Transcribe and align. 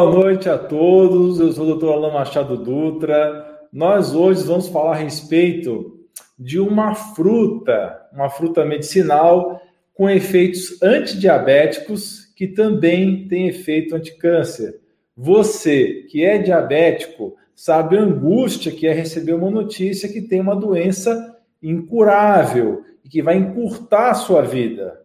Boa 0.00 0.12
noite 0.12 0.48
a 0.48 0.56
todos, 0.56 1.38
eu 1.40 1.52
sou 1.52 1.68
o 1.68 1.74
Dr. 1.76 1.88
Alain 1.88 2.14
Machado 2.14 2.56
Dutra. 2.56 3.60
Nós 3.70 4.14
hoje 4.14 4.42
vamos 4.44 4.66
falar 4.66 4.92
a 4.92 4.98
respeito 4.98 6.00
de 6.38 6.58
uma 6.58 6.94
fruta, 6.94 8.00
uma 8.10 8.30
fruta 8.30 8.64
medicinal 8.64 9.60
com 9.92 10.08
efeitos 10.08 10.82
antidiabéticos 10.82 12.32
que 12.34 12.46
também 12.46 13.28
tem 13.28 13.48
efeito 13.48 13.94
anticâncer. 13.94 14.80
Você 15.14 16.06
que 16.08 16.24
é 16.24 16.38
diabético 16.38 17.36
sabe 17.54 17.98
a 17.98 18.00
angústia 18.00 18.72
que 18.72 18.86
é 18.86 18.94
receber 18.94 19.34
uma 19.34 19.50
notícia 19.50 20.08
que 20.08 20.22
tem 20.22 20.40
uma 20.40 20.56
doença 20.56 21.36
incurável 21.62 22.84
e 23.04 23.08
que 23.10 23.20
vai 23.20 23.36
encurtar 23.36 24.12
a 24.12 24.14
sua 24.14 24.40
vida, 24.40 24.98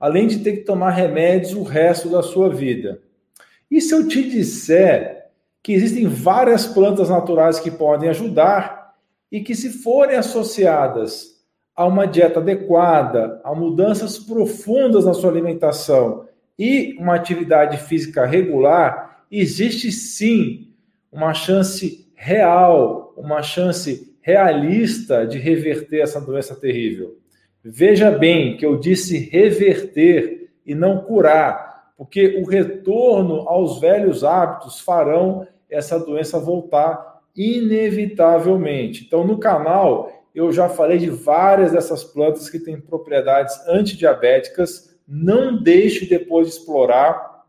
além 0.00 0.26
de 0.26 0.38
ter 0.38 0.52
que 0.52 0.64
tomar 0.64 0.92
remédios 0.92 1.52
o 1.52 1.62
resto 1.62 2.08
da 2.08 2.22
sua 2.22 2.48
vida. 2.48 3.06
E 3.70 3.80
se 3.80 3.94
eu 3.94 4.06
te 4.08 4.22
disser 4.28 5.26
que 5.62 5.72
existem 5.72 6.06
várias 6.06 6.66
plantas 6.66 7.10
naturais 7.10 7.60
que 7.60 7.70
podem 7.70 8.08
ajudar 8.08 8.94
e 9.30 9.40
que, 9.40 9.54
se 9.54 9.70
forem 9.70 10.16
associadas 10.16 11.38
a 11.76 11.86
uma 11.86 12.06
dieta 12.06 12.40
adequada, 12.40 13.40
a 13.44 13.54
mudanças 13.54 14.18
profundas 14.18 15.04
na 15.04 15.14
sua 15.14 15.30
alimentação 15.30 16.26
e 16.58 16.96
uma 16.98 17.14
atividade 17.14 17.76
física 17.76 18.24
regular, 18.24 19.24
existe 19.30 19.92
sim 19.92 20.72
uma 21.12 21.34
chance 21.34 22.10
real, 22.14 23.12
uma 23.16 23.42
chance 23.42 24.16
realista 24.20 25.26
de 25.26 25.38
reverter 25.38 26.00
essa 26.00 26.20
doença 26.20 26.56
terrível. 26.56 27.18
Veja 27.62 28.10
bem 28.10 28.56
que 28.56 28.66
eu 28.66 28.78
disse 28.78 29.18
reverter 29.30 30.50
e 30.64 30.74
não 30.74 31.02
curar 31.02 31.67
porque 31.98 32.40
o 32.40 32.48
retorno 32.48 33.48
aos 33.48 33.80
velhos 33.80 34.22
hábitos 34.22 34.78
farão 34.80 35.44
essa 35.68 35.98
doença 35.98 36.38
voltar 36.38 37.20
inevitavelmente. 37.36 39.04
Então, 39.04 39.26
no 39.26 39.36
canal, 39.36 40.10
eu 40.32 40.52
já 40.52 40.68
falei 40.68 40.98
de 40.98 41.10
várias 41.10 41.72
dessas 41.72 42.04
plantas 42.04 42.48
que 42.48 42.60
têm 42.60 42.80
propriedades 42.80 43.58
antidiabéticas. 43.66 44.96
Não 45.06 45.60
deixe 45.60 46.06
depois 46.06 46.46
de 46.46 46.54
explorar. 46.54 47.42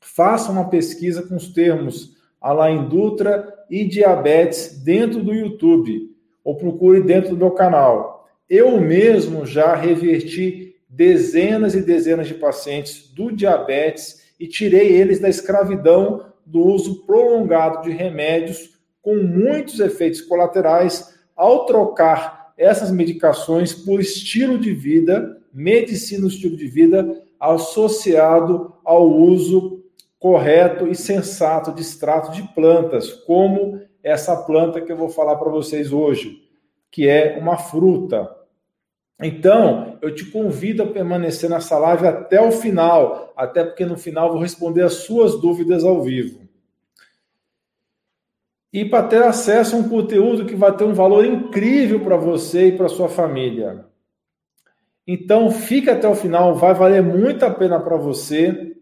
Faça 0.00 0.50
uma 0.50 0.68
pesquisa 0.68 1.22
com 1.22 1.36
os 1.36 1.52
termos 1.52 2.16
Alain 2.40 2.88
Dutra 2.88 3.54
e 3.70 3.84
diabetes 3.84 4.82
dentro 4.82 5.22
do 5.22 5.32
YouTube, 5.32 6.10
ou 6.42 6.56
procure 6.56 7.00
dentro 7.00 7.30
do 7.30 7.36
meu 7.36 7.52
canal. 7.52 8.28
Eu 8.50 8.80
mesmo 8.80 9.46
já 9.46 9.76
reverti 9.76 10.71
dezenas 10.92 11.74
e 11.74 11.80
dezenas 11.80 12.28
de 12.28 12.34
pacientes 12.34 13.10
do 13.14 13.32
diabetes 13.32 14.22
e 14.38 14.46
tirei 14.46 14.92
eles 14.92 15.18
da 15.18 15.28
escravidão 15.28 16.26
do 16.44 16.60
uso 16.60 17.06
prolongado 17.06 17.82
de 17.82 17.90
remédios 17.90 18.78
com 19.00 19.16
muitos 19.16 19.80
efeitos 19.80 20.20
colaterais 20.20 21.18
ao 21.34 21.64
trocar 21.64 22.52
essas 22.58 22.90
medicações 22.90 23.72
por 23.72 24.00
estilo 24.00 24.58
de 24.58 24.74
vida, 24.74 25.40
medicina 25.52 26.28
estilo 26.28 26.56
de 26.56 26.66
vida 26.66 27.22
associado 27.40 28.74
ao 28.84 29.10
uso 29.10 29.82
correto 30.18 30.86
e 30.86 30.94
sensato 30.94 31.72
de 31.72 31.80
extrato 31.80 32.30
de 32.32 32.42
plantas, 32.54 33.10
como 33.10 33.80
essa 34.04 34.36
planta 34.36 34.80
que 34.80 34.92
eu 34.92 34.96
vou 34.96 35.08
falar 35.08 35.36
para 35.36 35.50
vocês 35.50 35.90
hoje, 35.90 36.42
que 36.90 37.08
é 37.08 37.38
uma 37.40 37.56
fruta, 37.56 38.30
então, 39.22 39.98
eu 40.02 40.14
te 40.14 40.24
convido 40.26 40.82
a 40.82 40.86
permanecer 40.86 41.48
nessa 41.48 41.78
live 41.78 42.06
até 42.06 42.40
o 42.40 42.50
final, 42.50 43.32
até 43.36 43.62
porque 43.64 43.86
no 43.86 43.96
final 43.96 44.32
vou 44.32 44.40
responder 44.40 44.82
as 44.82 44.94
suas 44.94 45.40
dúvidas 45.40 45.84
ao 45.84 46.02
vivo. 46.02 46.40
E 48.72 48.84
para 48.84 49.06
ter 49.06 49.22
acesso 49.22 49.76
a 49.76 49.78
um 49.78 49.88
conteúdo 49.88 50.46
que 50.46 50.56
vai 50.56 50.74
ter 50.74 50.84
um 50.84 50.94
valor 50.94 51.24
incrível 51.24 52.00
para 52.00 52.16
você 52.16 52.68
e 52.68 52.76
para 52.76 52.88
sua 52.88 53.08
família. 53.08 53.84
Então, 55.06 55.50
fica 55.50 55.92
até 55.92 56.08
o 56.08 56.14
final, 56.14 56.54
vai 56.54 56.72
valer 56.72 57.02
muito 57.02 57.44
a 57.44 57.50
pena 57.50 57.78
para 57.78 57.96
você. 57.96 58.74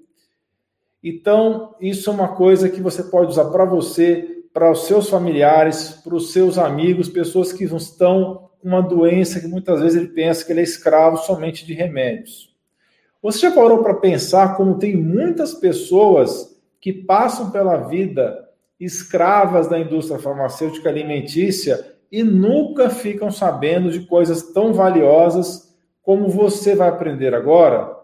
Então, 1.02 1.74
isso 1.80 2.08
é 2.08 2.12
uma 2.12 2.28
coisa 2.28 2.68
que 2.68 2.80
você 2.80 3.02
pode 3.02 3.30
usar 3.30 3.46
para 3.46 3.64
você, 3.64 4.44
para 4.52 4.70
os 4.70 4.84
seus 4.84 5.08
familiares, 5.08 5.92
para 6.04 6.14
os 6.14 6.32
seus 6.32 6.58
amigos, 6.58 7.08
pessoas 7.08 7.52
que 7.52 7.64
estão 7.64 8.49
uma 8.62 8.80
doença 8.82 9.40
que 9.40 9.46
muitas 9.46 9.80
vezes 9.80 9.96
ele 9.96 10.08
pensa 10.08 10.44
que 10.44 10.52
ele 10.52 10.60
é 10.60 10.64
escravo 10.64 11.16
somente 11.18 11.64
de 11.64 11.74
remédios. 11.74 12.54
Você 13.22 13.40
já 13.40 13.50
parou 13.50 13.82
para 13.82 13.94
pensar 13.94 14.56
como 14.56 14.78
tem 14.78 14.96
muitas 14.96 15.54
pessoas 15.54 16.58
que 16.80 16.92
passam 16.92 17.50
pela 17.50 17.76
vida 17.76 18.48
escravas 18.78 19.68
da 19.68 19.78
indústria 19.78 20.18
farmacêutica 20.18 20.88
alimentícia 20.88 21.94
e 22.10 22.22
nunca 22.22 22.88
ficam 22.88 23.30
sabendo 23.30 23.90
de 23.90 24.00
coisas 24.00 24.52
tão 24.52 24.72
valiosas 24.72 25.70
como 26.02 26.28
você 26.28 26.74
vai 26.74 26.88
aprender 26.88 27.34
agora? 27.34 27.94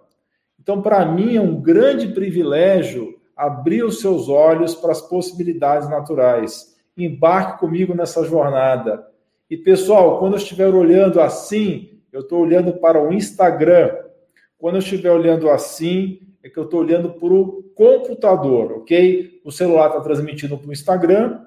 Então, 0.61 0.83
para 0.83 1.05
mim, 1.07 1.37
é 1.37 1.41
um 1.41 1.61
grande 1.61 2.09
privilégio 2.09 3.17
abrir 3.37 3.85
os 3.85 4.01
seus 4.01 4.29
olhos 4.29 4.75
para 4.75 4.93
as 4.93 5.01
possibilidades 5.01 5.89
naturais. 5.89 6.75
Embarque 6.97 7.59
comigo 7.59 7.95
nessa 7.95 8.25
jornada. 8.25 9.07
E 9.49 9.57
pessoal, 9.57 10.19
quando 10.19 10.33
eu 10.33 10.39
estiver 10.39 10.75
olhando 10.75 11.21
assim, 11.21 12.01
eu 12.13 12.21
estou 12.21 12.41
olhando 12.41 12.73
para 12.73 13.01
o 13.01 13.13
Instagram. 13.13 13.95
Quando 14.59 14.77
eu 14.77 14.81
estiver 14.81 15.13
olhando 15.13 15.49
assim, 15.49 16.21
é 16.43 16.49
que 16.49 16.59
eu 16.59 16.65
estou 16.65 16.81
olhando 16.81 17.11
para 17.11 17.33
o 17.33 17.63
computador, 17.75 18.73
ok? 18.73 19.41
O 19.45 19.53
celular 19.53 19.89
está 19.89 20.01
transmitindo 20.01 20.59
para 20.59 20.69
o 20.69 20.73
Instagram 20.73 21.45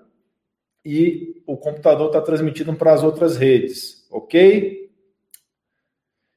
e 0.85 1.41
o 1.45 1.57
computador 1.57 2.07
está 2.07 2.21
transmitindo 2.21 2.73
para 2.73 2.93
as 2.93 3.03
outras 3.03 3.35
redes, 3.35 4.07
ok? 4.09 4.89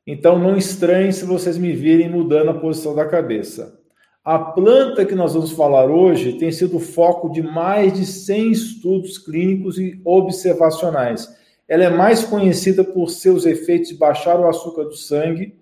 Então 0.05 0.39
não 0.39 0.56
estranhe 0.56 1.12
se 1.12 1.25
vocês 1.25 1.56
me 1.56 1.72
virem 1.72 2.11
mudando 2.11 2.51
a 2.51 2.59
posição 2.59 2.95
da 2.95 3.06
cabeça. 3.06 3.81
A 4.25 4.39
planta 4.39 5.05
que 5.05 5.15
nós 5.15 5.34
vamos 5.34 5.53
falar 5.53 5.87
hoje 5.87 6.39
tem 6.39 6.51
sido 6.51 6.81
foco 6.81 7.28
de 7.28 7.43
mais 7.43 7.93
de 7.93 8.05
100 8.05 8.51
estudos 8.51 9.19
clínicos 9.19 9.78
e 9.78 10.01
observacionais 10.05 11.41
ela 11.69 11.84
é 11.84 11.91
mais 11.91 12.25
conhecida 12.25 12.84
por 12.84 13.11
seus 13.11 13.47
efeitos 13.47 13.89
de 13.89 13.97
baixar 13.97 14.39
o 14.39 14.49
açúcar 14.49 14.84
do 14.84 14.97
sangue, 14.97 15.59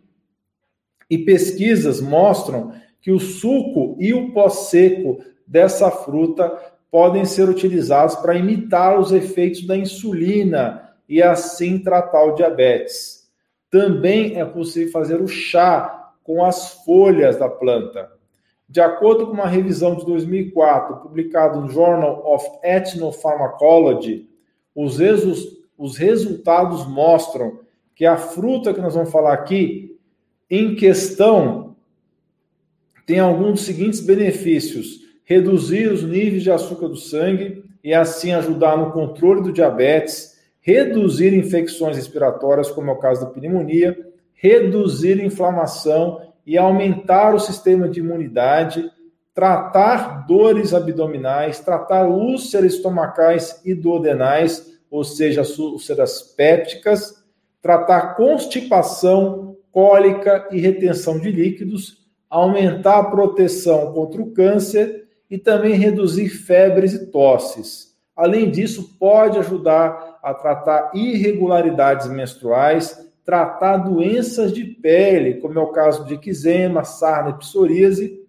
e 1.08 1.18
pesquisas 1.18 2.00
mostram 2.00 2.72
que 3.00 3.10
o 3.10 3.18
suco 3.18 3.96
e 3.98 4.12
o 4.14 4.32
pó 4.32 4.48
seco 4.48 5.22
dessa 5.46 5.90
fruta 5.90 6.56
podem 6.90 7.24
ser 7.24 7.48
utilizados 7.48 8.16
para 8.16 8.36
imitar 8.36 8.98
os 8.98 9.12
efeitos 9.12 9.66
da 9.66 9.76
insulina 9.76 10.90
e 11.08 11.22
assim 11.22 11.78
tratar 11.78 12.24
o 12.24 12.34
diabetes. 12.34 13.28
Também 13.70 14.38
é 14.38 14.44
possível 14.44 14.92
fazer 14.92 15.20
o 15.20 15.28
chá 15.28 16.12
com 16.22 16.44
as 16.44 16.84
folhas 16.84 17.36
da 17.36 17.48
planta. 17.48 18.10
De 18.68 18.80
acordo 18.80 19.26
com 19.26 19.32
uma 19.32 19.48
revisão 19.48 19.96
de 19.96 20.04
2004, 20.06 20.96
publicada 20.96 21.58
no 21.58 21.68
Journal 21.68 22.22
of 22.24 22.46
Ethnopharmacology, 22.62 24.28
os 24.74 25.00
os 25.80 25.96
resultados 25.96 26.86
mostram 26.86 27.60
que 27.94 28.04
a 28.04 28.18
fruta 28.18 28.74
que 28.74 28.82
nós 28.82 28.94
vamos 28.94 29.10
falar 29.10 29.32
aqui, 29.32 29.98
em 30.50 30.76
questão, 30.76 31.74
tem 33.06 33.18
alguns 33.18 33.52
dos 33.52 33.62
seguintes 33.62 34.00
benefícios: 34.00 35.00
reduzir 35.24 35.90
os 35.90 36.02
níveis 36.02 36.42
de 36.42 36.50
açúcar 36.50 36.86
do 36.86 36.96
sangue 36.96 37.64
e 37.82 37.94
assim 37.94 38.32
ajudar 38.32 38.76
no 38.76 38.92
controle 38.92 39.42
do 39.42 39.52
diabetes, 39.52 40.38
reduzir 40.60 41.32
infecções 41.32 41.96
respiratórias, 41.96 42.70
como 42.70 42.90
é 42.90 42.92
o 42.92 42.98
caso 42.98 43.22
da 43.22 43.30
pneumonia, 43.30 43.98
reduzir 44.34 45.18
inflamação 45.24 46.20
e 46.44 46.58
aumentar 46.58 47.34
o 47.34 47.40
sistema 47.40 47.88
de 47.88 48.00
imunidade, 48.00 48.90
tratar 49.32 50.26
dores 50.26 50.74
abdominais, 50.74 51.58
tratar 51.60 52.06
úlceras 52.06 52.74
estomacais 52.74 53.62
e 53.64 53.74
duodenais, 53.74 54.78
ou 54.90 55.04
seja, 55.04 55.42
úlceras 55.58 56.20
pépticas, 56.22 57.22
tratar 57.62 58.16
constipação, 58.16 59.56
cólica 59.70 60.48
e 60.50 60.60
retenção 60.60 61.18
de 61.18 61.30
líquidos, 61.30 62.06
aumentar 62.28 62.98
a 62.98 63.04
proteção 63.04 63.92
contra 63.92 64.20
o 64.20 64.32
câncer 64.32 65.06
e 65.30 65.38
também 65.38 65.74
reduzir 65.74 66.28
febres 66.28 66.92
e 66.94 67.06
tosses. 67.06 67.96
Além 68.16 68.50
disso, 68.50 68.96
pode 68.98 69.38
ajudar 69.38 70.18
a 70.22 70.34
tratar 70.34 70.90
irregularidades 70.94 72.08
menstruais, 72.08 73.08
tratar 73.24 73.78
doenças 73.78 74.52
de 74.52 74.64
pele, 74.64 75.34
como 75.34 75.58
é 75.58 75.62
o 75.62 75.72
caso 75.72 76.04
de 76.04 76.14
eczema, 76.14 76.84
sarna 76.84 77.30
e 77.30 77.38
psoríase, 77.38 78.20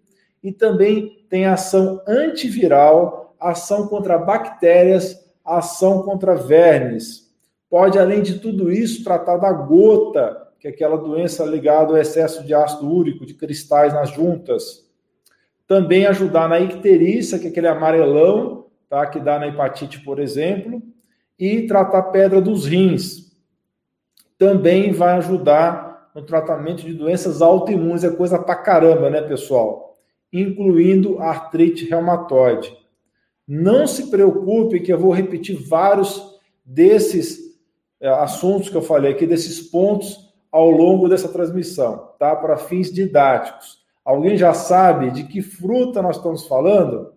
e 0.44 0.52
também 0.52 1.26
tem 1.30 1.46
ação 1.46 2.02
antiviral, 2.08 3.36
ação 3.40 3.88
contra 3.88 4.18
bactérias 4.18 5.21
ação 5.46 6.04
contra 6.04 6.36
vermes. 6.36 7.32
Pode, 7.70 7.98
além 7.98 8.22
de 8.22 8.40
tudo 8.40 8.72
isso, 8.72 9.04
tratar 9.04 9.38
da 9.38 9.52
gota, 9.52 10.50
que 10.60 10.68
é 10.68 10.72
aquela 10.72 10.98
doença 10.98 11.46
ligada 11.46 11.92
ao 11.92 11.98
excesso 11.98 12.44
de 12.44 12.54
ácido 12.54 12.90
úrico, 12.90 13.26
de 13.26 13.34
cristais 13.34 13.94
nas 13.94 14.12
juntas. 14.12 14.88
Também 15.68 16.06
ajudar 16.06 16.50
na 16.50 16.60
icterícia, 16.60 17.40
que 17.40 17.48
é 17.48 17.50
aquele 17.50 17.68
amarelão, 17.68 18.68
tá? 18.90 19.08
que 19.08 19.20
dá 19.20 19.40
na 19.40 19.48
hepatite, 19.48 20.02
por 20.02 20.20
exemplo. 20.20 20.82
E 21.40 21.66
tratar 21.66 22.04
pedra 22.04 22.42
dos 22.42 22.66
rins. 22.66 23.32
Também 24.38 24.92
vai 24.92 25.18
ajudar 25.18 26.12
no 26.14 26.22
tratamento 26.24 26.84
de 26.84 26.94
doenças 26.94 27.42
autoimunes, 27.42 28.04
é 28.04 28.10
coisa 28.10 28.38
pra 28.38 28.56
caramba, 28.56 29.10
né, 29.10 29.22
pessoal? 29.22 29.98
Incluindo 30.32 31.20
artrite 31.20 31.90
reumatoide. 31.90 32.78
Não 33.48 33.86
se 33.88 34.10
preocupe 34.10 34.80
que 34.80 34.94
eu 34.94 35.00
vou 35.00 35.12
repetir 35.12 35.56
vários 35.56 36.40
desses 36.64 37.40
é, 38.00 38.08
assuntos 38.10 38.70
que 38.70 38.76
eu 38.76 38.82
falei 38.82 39.12
aqui, 39.12 39.28
desses 39.28 39.62
pontos 39.62 40.32
ao 40.52 40.70
longo 40.70 41.08
dessa 41.08 41.30
transmissão, 41.30 42.10
tá? 42.20 42.36
Para 42.36 42.58
fins 42.58 42.92
didáticos. 42.92 43.80
Alguém 44.04 44.38
já 44.38 44.54
sabe 44.54 45.12
de 45.12 45.24
que 45.24 45.42
fruta 45.42 46.02
nós 46.02 46.18
estamos 46.18 46.48
falando? 46.48 47.14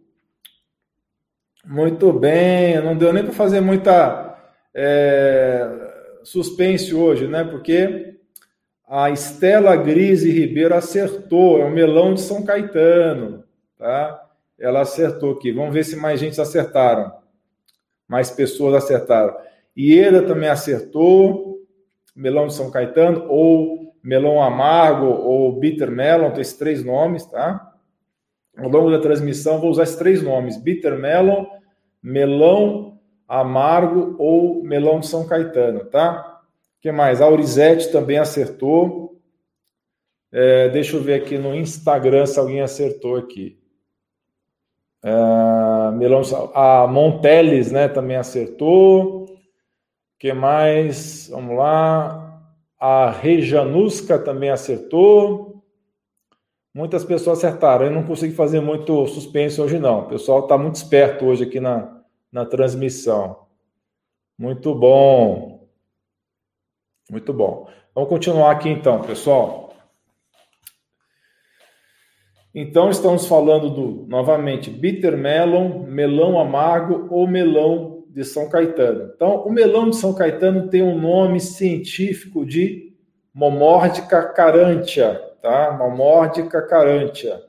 Muito 1.64 2.12
bem, 2.12 2.82
não 2.82 2.96
deu 2.96 3.12
nem 3.12 3.24
para 3.24 3.32
fazer 3.32 3.60
muita. 3.60 4.38
É 4.74 5.90
suspense 6.24 6.94
hoje, 6.94 7.26
né? 7.26 7.44
Porque 7.44 8.16
a 8.86 9.10
Estela 9.10 9.76
Grise 9.76 10.30
Ribeiro 10.30 10.74
acertou, 10.74 11.60
é 11.60 11.64
o 11.64 11.70
melão 11.70 12.14
de 12.14 12.20
São 12.20 12.44
Caetano, 12.44 13.44
tá? 13.78 14.28
Ela 14.58 14.82
acertou 14.82 15.32
aqui. 15.32 15.52
Vamos 15.52 15.74
ver 15.74 15.84
se 15.84 15.96
mais 15.96 16.20
gente 16.20 16.40
acertaram. 16.40 17.12
Mais 18.06 18.30
pessoas 18.30 18.74
acertaram. 18.74 19.36
Ieda 19.76 20.22
também 20.22 20.48
acertou, 20.48 21.60
melão 22.14 22.46
de 22.46 22.54
São 22.54 22.70
Caetano, 22.70 23.26
ou 23.28 23.91
melão 24.02 24.42
amargo, 24.42 25.06
ou 25.06 25.58
bitter 25.58 25.90
melon, 25.90 26.30
tem 26.30 26.40
esses 26.40 26.56
três 26.56 26.84
nomes, 26.84 27.24
tá? 27.26 27.72
Ao 28.56 28.68
longo 28.68 28.90
da 28.90 28.98
transmissão, 28.98 29.60
vou 29.60 29.70
usar 29.70 29.84
esses 29.84 29.96
três 29.96 30.22
nomes: 30.22 30.56
bitter 30.56 30.98
melon, 30.98 31.46
melão 32.02 32.92
Amargo 33.32 34.14
ou 34.18 34.62
Melão 34.62 35.00
de 35.00 35.06
São 35.06 35.26
Caetano, 35.26 35.86
tá? 35.86 36.42
O 36.76 36.82
que 36.82 36.92
mais? 36.92 37.22
A 37.22 37.24
Aurizete 37.24 37.90
também 37.90 38.18
acertou. 38.18 39.18
É, 40.30 40.68
deixa 40.68 40.98
eu 40.98 41.02
ver 41.02 41.22
aqui 41.22 41.38
no 41.38 41.54
Instagram 41.54 42.26
se 42.26 42.38
alguém 42.38 42.60
acertou 42.60 43.16
aqui. 43.16 43.58
É, 45.02 45.90
Melão, 45.96 46.20
a 46.54 46.86
Monteles, 46.86 47.72
né, 47.72 47.88
também 47.88 48.18
acertou. 48.18 49.24
Que 50.18 50.34
mais? 50.34 51.28
Vamos 51.28 51.56
lá. 51.56 52.21
A 52.84 53.12
Rejanusca 53.12 54.18
também 54.18 54.50
acertou. 54.50 55.62
Muitas 56.74 57.04
pessoas 57.04 57.38
acertaram. 57.38 57.84
Eu 57.84 57.92
não 57.92 58.02
consegui 58.02 58.34
fazer 58.34 58.60
muito 58.60 59.06
suspense 59.06 59.60
hoje, 59.60 59.78
não. 59.78 60.00
O 60.00 60.08
pessoal 60.08 60.40
está 60.40 60.58
muito 60.58 60.74
esperto 60.74 61.26
hoje 61.26 61.44
aqui 61.44 61.60
na, 61.60 62.02
na 62.32 62.44
transmissão. 62.44 63.46
Muito 64.36 64.74
bom. 64.74 65.68
Muito 67.08 67.32
bom. 67.32 67.68
Vamos 67.94 68.10
continuar 68.10 68.50
aqui 68.50 68.68
então, 68.68 69.00
pessoal. 69.02 69.76
Então, 72.52 72.90
estamos 72.90 73.28
falando 73.28 73.70
do, 73.70 74.06
novamente, 74.08 74.68
bitter 74.68 75.16
melon, 75.16 75.84
melão 75.84 76.36
amargo 76.36 77.06
ou 77.14 77.28
melão 77.28 77.91
de 78.12 78.24
São 78.24 78.48
Caetano. 78.48 79.12
Então, 79.14 79.42
o 79.44 79.50
melão 79.50 79.90
de 79.90 79.96
São 79.96 80.14
Caetano 80.14 80.68
tem 80.68 80.82
um 80.82 81.00
nome 81.00 81.40
científico 81.40 82.44
de 82.44 82.92
Momórdica 83.34 84.22
carantia, 84.24 85.14
tá? 85.40 85.72
Momórdica 85.72 86.60
carantia 86.60 87.42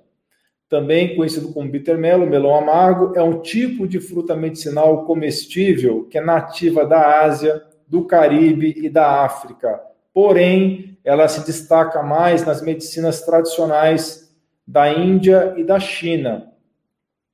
também 0.74 1.16
conhecido 1.16 1.54
como 1.54 1.70
bittermelo, 1.70 2.26
melão 2.26 2.56
amargo, 2.56 3.14
é 3.16 3.22
um 3.22 3.44
tipo 3.44 3.88
de 3.88 4.00
fruta 4.00 4.36
medicinal 4.36 5.06
comestível 5.06 6.08
que 6.10 6.18
é 6.18 6.22
nativa 6.22 6.84
da 6.84 7.22
Ásia, 7.22 7.62
do 7.88 8.06
Caribe 8.06 8.74
e 8.78 8.90
da 8.90 9.24
África. 9.24 9.80
Porém, 10.12 10.98
ela 11.04 11.28
se 11.28 11.46
destaca 11.46 12.02
mais 12.02 12.44
nas 12.44 12.60
medicinas 12.64 13.22
tradicionais 13.22 14.36
da 14.68 14.92
Índia 14.92 15.54
e 15.58 15.64
da 15.64 15.80
China. 15.80 16.52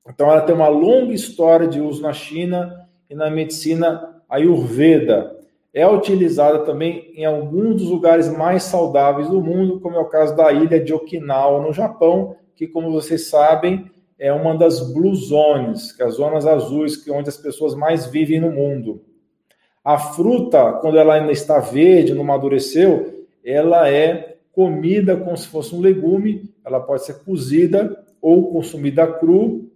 Então, 0.06 0.30
ela 0.30 0.42
tem 0.42 0.54
uma 0.54 0.68
longa 0.68 1.14
história 1.14 1.66
de 1.66 1.80
uso 1.80 2.02
na 2.02 2.12
China 2.12 2.79
e 3.10 3.14
na 3.14 3.28
medicina 3.28 4.22
ayurveda. 4.28 5.36
É 5.74 5.86
utilizada 5.86 6.60
também 6.60 7.12
em 7.14 7.24
alguns 7.24 7.82
dos 7.82 7.90
lugares 7.90 8.28
mais 8.28 8.62
saudáveis 8.62 9.28
do 9.28 9.40
mundo, 9.40 9.80
como 9.80 9.96
é 9.96 10.00
o 10.00 10.08
caso 10.08 10.34
da 10.36 10.52
ilha 10.52 10.80
de 10.80 10.94
Okinawa, 10.94 11.60
no 11.60 11.72
Japão, 11.72 12.36
que, 12.54 12.66
como 12.66 12.90
vocês 12.92 13.28
sabem, 13.28 13.90
é 14.18 14.32
uma 14.32 14.56
das 14.56 14.92
blue 14.92 15.14
zones, 15.14 15.92
que 15.92 16.02
é 16.02 16.06
as 16.06 16.14
zonas 16.14 16.46
azuis, 16.46 16.96
que 16.96 17.10
é 17.10 17.12
onde 17.12 17.28
as 17.28 17.36
pessoas 17.36 17.74
mais 17.74 18.06
vivem 18.06 18.40
no 18.40 18.50
mundo. 18.50 19.02
A 19.82 19.96
fruta, 19.96 20.74
quando 20.74 20.98
ela 20.98 21.14
ainda 21.14 21.32
está 21.32 21.58
verde, 21.58 22.14
não 22.14 22.22
amadureceu, 22.22 23.26
ela 23.44 23.88
é 23.88 24.36
comida 24.52 25.16
como 25.16 25.36
se 25.36 25.46
fosse 25.46 25.74
um 25.74 25.80
legume, 25.80 26.52
ela 26.64 26.80
pode 26.80 27.04
ser 27.04 27.24
cozida 27.24 28.04
ou 28.20 28.52
consumida 28.52 29.06
cru, 29.06 29.69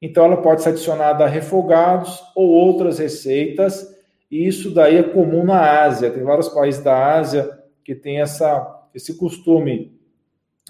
então 0.00 0.24
ela 0.24 0.36
pode 0.36 0.62
ser 0.62 0.70
adicionada 0.70 1.24
a 1.24 1.28
refogados 1.28 2.22
ou 2.34 2.48
outras 2.48 2.98
receitas, 2.98 3.96
e 4.30 4.46
isso 4.46 4.72
daí 4.72 4.96
é 4.96 5.02
comum 5.02 5.44
na 5.44 5.82
Ásia, 5.82 6.10
tem 6.10 6.22
vários 6.22 6.48
países 6.48 6.82
da 6.82 7.16
Ásia 7.16 7.58
que 7.84 7.94
tem 7.94 8.20
essa, 8.20 8.86
esse 8.94 9.16
costume 9.16 9.98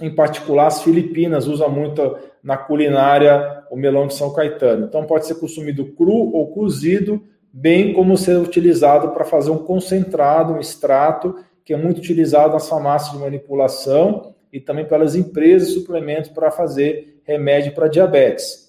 em 0.00 0.14
particular 0.14 0.68
as 0.68 0.82
Filipinas 0.82 1.46
usa 1.46 1.68
muito 1.68 2.16
na 2.42 2.56
culinária 2.56 3.64
o 3.70 3.76
melão 3.76 4.06
de 4.06 4.14
São 4.14 4.32
Caetano. 4.32 4.86
Então 4.86 5.04
pode 5.04 5.26
ser 5.26 5.34
consumido 5.34 5.86
cru 5.92 6.32
ou 6.32 6.52
cozido, 6.52 7.22
bem 7.52 7.92
como 7.92 8.16
ser 8.16 8.38
utilizado 8.38 9.10
para 9.10 9.24
fazer 9.24 9.50
um 9.50 9.58
concentrado, 9.58 10.52
um 10.52 10.60
extrato, 10.60 11.36
que 11.64 11.74
é 11.74 11.76
muito 11.76 11.98
utilizado 11.98 12.52
nas 12.52 12.68
farmácias 12.68 13.12
de 13.12 13.18
manipulação 13.18 14.34
e 14.52 14.60
também 14.60 14.86
pelas 14.86 15.14
empresas 15.14 15.68
de 15.68 15.74
suplementos 15.74 16.30
para 16.30 16.50
fazer 16.50 17.20
remédio 17.24 17.74
para 17.74 17.88
diabetes. 17.88 18.67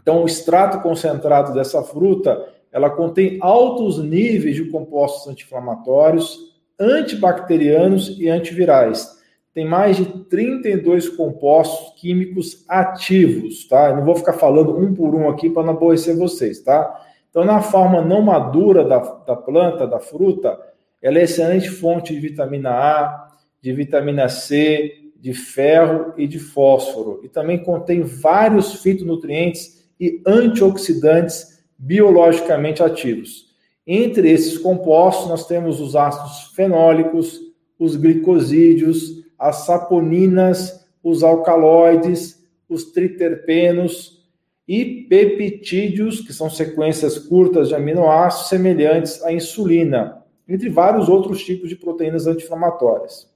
Então 0.00 0.22
o 0.22 0.26
extrato 0.26 0.80
concentrado 0.80 1.52
dessa 1.52 1.82
fruta, 1.82 2.48
ela 2.72 2.90
contém 2.90 3.38
altos 3.40 4.02
níveis 4.02 4.56
de 4.56 4.66
compostos 4.66 5.26
anti-inflamatórios, 5.28 6.38
antibacterianos 6.78 8.18
e 8.18 8.28
antivirais 8.28 9.18
tem 9.58 9.64
mais 9.64 9.96
de 9.96 10.04
32 10.04 11.08
compostos 11.08 12.00
químicos 12.00 12.64
ativos, 12.68 13.66
tá? 13.66 13.88
Eu 13.88 13.96
não 13.96 14.04
vou 14.04 14.14
ficar 14.14 14.34
falando 14.34 14.78
um 14.78 14.94
por 14.94 15.16
um 15.16 15.28
aqui 15.28 15.50
para 15.50 15.64
não 15.64 15.72
aborrecer 15.72 16.16
vocês, 16.16 16.60
tá? 16.60 17.04
Então, 17.28 17.44
na 17.44 17.60
forma 17.60 18.00
não 18.00 18.22
madura 18.22 18.84
da, 18.84 18.98
da 18.98 19.34
planta, 19.34 19.84
da 19.84 19.98
fruta, 19.98 20.56
ela 21.02 21.18
é 21.18 21.24
excelente 21.24 21.68
fonte 21.70 22.14
de 22.14 22.20
vitamina 22.20 22.70
A, 22.70 23.32
de 23.60 23.72
vitamina 23.72 24.28
C, 24.28 24.92
de 25.16 25.34
ferro 25.34 26.14
e 26.16 26.28
de 26.28 26.38
fósforo. 26.38 27.20
E 27.24 27.28
também 27.28 27.58
contém 27.58 28.02
vários 28.02 28.80
fitonutrientes 28.80 29.77
e 30.00 30.22
antioxidantes 30.26 31.62
biologicamente 31.78 32.82
ativos. 32.82 33.48
Entre 33.86 34.30
esses 34.30 34.58
compostos, 34.58 35.28
nós 35.28 35.46
temos 35.46 35.80
os 35.80 35.96
ácidos 35.96 36.52
fenólicos, 36.54 37.40
os 37.78 37.96
glicosídeos, 37.96 39.24
as 39.38 39.64
saponinas, 39.64 40.86
os 41.02 41.22
alcaloides, 41.22 42.44
os 42.68 42.92
triterpenos 42.92 44.26
e 44.66 45.06
peptídeos, 45.08 46.20
que 46.20 46.32
são 46.32 46.50
sequências 46.50 47.18
curtas 47.18 47.68
de 47.68 47.74
aminoácidos 47.74 48.50
semelhantes 48.50 49.22
à 49.22 49.32
insulina, 49.32 50.22
entre 50.46 50.68
vários 50.68 51.08
outros 51.08 51.42
tipos 51.42 51.70
de 51.70 51.76
proteínas 51.76 52.26
anti-inflamatórias. 52.26 53.32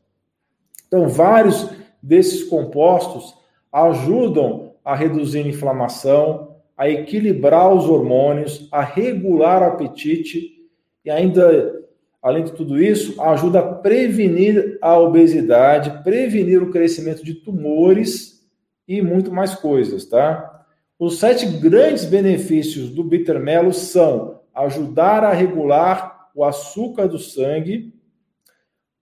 Então, 0.86 1.08
vários 1.08 1.70
desses 2.02 2.44
compostos 2.44 3.34
ajudam 3.72 4.74
a 4.84 4.94
reduzir 4.94 5.38
a 5.38 5.48
inflamação, 5.48 6.51
a 6.82 6.90
equilibrar 6.90 7.72
os 7.72 7.88
hormônios, 7.88 8.66
a 8.72 8.82
regular 8.82 9.62
o 9.62 9.66
apetite 9.66 10.66
e 11.04 11.10
ainda, 11.12 11.80
além 12.20 12.42
de 12.42 12.50
tudo 12.50 12.82
isso, 12.82 13.22
ajuda 13.22 13.60
a 13.60 13.74
prevenir 13.74 14.78
a 14.82 14.98
obesidade, 14.98 16.02
prevenir 16.02 16.60
o 16.60 16.72
crescimento 16.72 17.24
de 17.24 17.34
tumores 17.34 18.44
e 18.88 19.00
muito 19.00 19.30
mais 19.30 19.54
coisas, 19.54 20.06
tá? 20.06 20.64
Os 20.98 21.20
sete 21.20 21.46
grandes 21.46 22.04
benefícios 22.04 22.90
do 22.90 23.04
bittermelo 23.04 23.72
são 23.72 24.40
ajudar 24.52 25.22
a 25.22 25.32
regular 25.32 26.30
o 26.34 26.44
açúcar 26.44 27.06
do 27.06 27.18
sangue, 27.18 27.94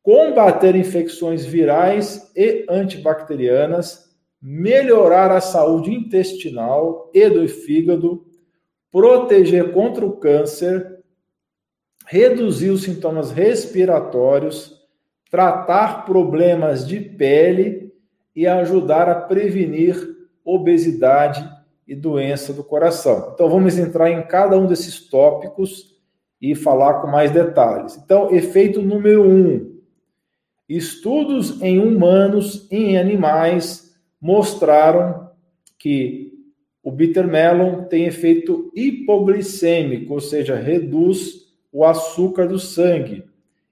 combater 0.02 0.76
infecções 0.76 1.46
virais 1.46 2.30
e 2.36 2.66
antibacterianas, 2.68 4.09
melhorar 4.40 5.30
a 5.30 5.40
saúde 5.40 5.92
intestinal 5.92 7.10
e 7.12 7.28
do 7.28 7.46
fígado, 7.48 8.24
proteger 8.90 9.72
contra 9.72 10.04
o 10.04 10.12
câncer, 10.12 11.00
reduzir 12.06 12.70
os 12.70 12.82
sintomas 12.82 13.30
respiratórios, 13.30 14.80
tratar 15.30 16.04
problemas 16.04 16.86
de 16.86 16.98
pele 17.00 17.92
e 18.34 18.46
ajudar 18.46 19.08
a 19.08 19.14
prevenir 19.14 20.16
obesidade 20.44 21.48
e 21.86 21.94
doença 21.94 22.52
do 22.52 22.64
coração. 22.64 23.32
Então 23.34 23.48
vamos 23.48 23.78
entrar 23.78 24.10
em 24.10 24.22
cada 24.22 24.58
um 24.58 24.66
desses 24.66 25.08
tópicos 25.08 25.90
e 26.40 26.54
falar 26.54 27.00
com 27.00 27.08
mais 27.08 27.30
detalhes. 27.30 27.96
Então, 27.96 28.32
efeito 28.32 28.80
número 28.80 29.28
um: 29.28 29.78
estudos 30.68 31.60
em 31.60 31.78
humanos 31.78 32.66
e 32.70 32.76
em 32.76 32.98
animais 32.98 33.89
mostraram 34.20 35.30
que 35.78 36.30
o 36.82 36.90
bitter 36.90 37.26
melon 37.26 37.84
tem 37.84 38.04
efeito 38.04 38.70
hipoglicêmico, 38.74 40.14
ou 40.14 40.20
seja, 40.20 40.56
reduz 40.56 41.50
o 41.72 41.84
açúcar 41.84 42.48
do 42.48 42.58
sangue 42.58 43.24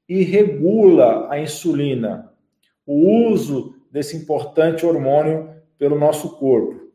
e 0.08 0.22
regula 0.22 1.30
a 1.30 1.40
insulina, 1.40 2.32
o 2.86 3.28
uso 3.30 3.74
desse 3.90 4.16
importante 4.16 4.86
hormônio 4.86 5.50
pelo 5.78 5.98
nosso 5.98 6.36
corpo. 6.36 6.88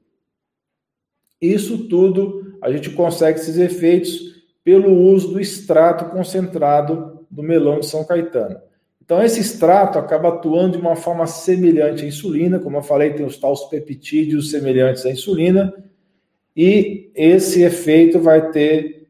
Isso 1.42 1.88
tudo 1.88 2.58
a 2.62 2.72
gente 2.72 2.92
consegue 2.92 3.40
esses 3.40 3.58
efeitos 3.58 4.34
pelo 4.64 4.94
uso 4.94 5.34
do 5.34 5.40
extrato 5.40 6.06
concentrado 6.06 7.26
do 7.30 7.44
melão 7.44 7.80
de 7.80 7.86
São 7.86 8.06
Caetano. 8.06 8.62
Então, 9.04 9.22
esse 9.22 9.42
extrato 9.42 10.00
acaba 10.00 10.30
atuando 10.30 10.78
de 10.78 10.82
uma 10.82 10.96
forma 10.96 11.28
semelhante 11.28 12.06
à 12.06 12.08
insulina, 12.08 12.58
como 12.58 12.78
eu 12.78 12.82
falei, 12.82 13.12
tem 13.12 13.26
os 13.26 13.38
tais 13.38 13.62
peptídeos 13.66 14.50
semelhantes 14.50 15.06
à 15.06 15.12
insulina, 15.12 15.74
e 16.56 17.12
esse 17.14 17.64
efeito 17.64 18.18
vai 18.20 18.50
ter 18.52 19.10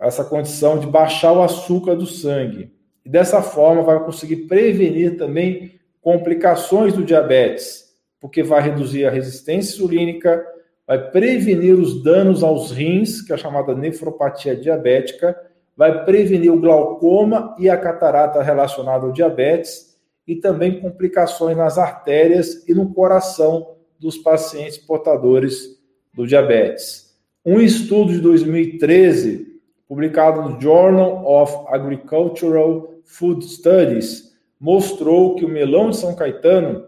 essa 0.00 0.24
condição 0.24 0.78
de 0.78 0.86
baixar 0.86 1.32
o 1.32 1.42
açúcar 1.42 1.94
do 1.94 2.06
sangue. 2.06 2.72
E 3.04 3.10
dessa 3.10 3.42
forma 3.42 3.82
vai 3.82 4.02
conseguir 4.02 4.46
prevenir 4.46 5.18
também 5.18 5.72
complicações 6.00 6.94
do 6.94 7.04
diabetes, 7.04 7.94
porque 8.18 8.42
vai 8.42 8.62
reduzir 8.62 9.04
a 9.04 9.10
resistência 9.10 9.74
insulínica, 9.74 10.42
vai 10.86 11.10
prevenir 11.10 11.74
os 11.74 12.02
danos 12.02 12.42
aos 12.42 12.70
rins, 12.70 13.20
que 13.20 13.32
é 13.32 13.34
a 13.34 13.38
chamada 13.38 13.74
nefropatia 13.74 14.56
diabética, 14.56 15.36
vai 15.76 16.04
prevenir 16.04 16.52
o 16.52 16.60
glaucoma 16.60 17.54
e 17.58 17.68
a 17.68 17.76
catarata 17.76 18.42
relacionada 18.42 19.04
ao 19.04 19.12
diabetes 19.12 19.96
e 20.26 20.34
também 20.34 20.80
complicações 20.80 21.56
nas 21.56 21.78
artérias 21.78 22.66
e 22.66 22.74
no 22.74 22.92
coração 22.92 23.76
dos 23.98 24.16
pacientes 24.16 24.78
portadores 24.78 25.78
do 26.12 26.26
diabetes. 26.26 27.14
Um 27.44 27.60
estudo 27.60 28.12
de 28.12 28.20
2013, 28.20 29.60
publicado 29.86 30.42
no 30.42 30.60
Journal 30.60 31.24
of 31.24 31.54
Agricultural 31.68 32.94
Food 33.04 33.44
Studies, 33.44 34.34
mostrou 34.58 35.36
que 35.36 35.44
o 35.44 35.48
melão 35.48 35.90
de 35.90 35.98
São 35.98 36.14
Caetano, 36.14 36.86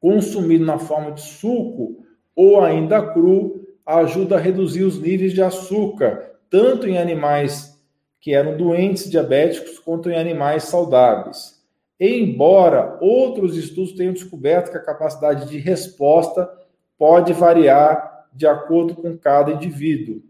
consumido 0.00 0.64
na 0.64 0.78
forma 0.78 1.12
de 1.12 1.22
suco, 1.22 2.04
ou 2.34 2.60
ainda 2.60 3.00
cru, 3.12 3.64
ajuda 3.86 4.36
a 4.36 4.40
reduzir 4.40 4.82
os 4.82 5.00
níveis 5.00 5.32
de 5.32 5.40
açúcar, 5.40 6.32
tanto 6.50 6.86
em 6.86 6.98
animais 6.98 7.71
que 8.22 8.32
eram 8.32 8.56
doentes 8.56 9.10
diabéticos 9.10 9.80
quanto 9.80 10.08
em 10.08 10.16
animais 10.16 10.62
saudáveis. 10.62 11.60
Embora 11.98 12.96
outros 13.00 13.56
estudos 13.56 13.94
tenham 13.94 14.12
descoberto 14.12 14.70
que 14.70 14.76
a 14.76 14.84
capacidade 14.84 15.48
de 15.48 15.58
resposta 15.58 16.48
pode 16.96 17.32
variar 17.32 18.28
de 18.32 18.46
acordo 18.46 18.94
com 18.94 19.18
cada 19.18 19.50
indivíduo. 19.50 20.22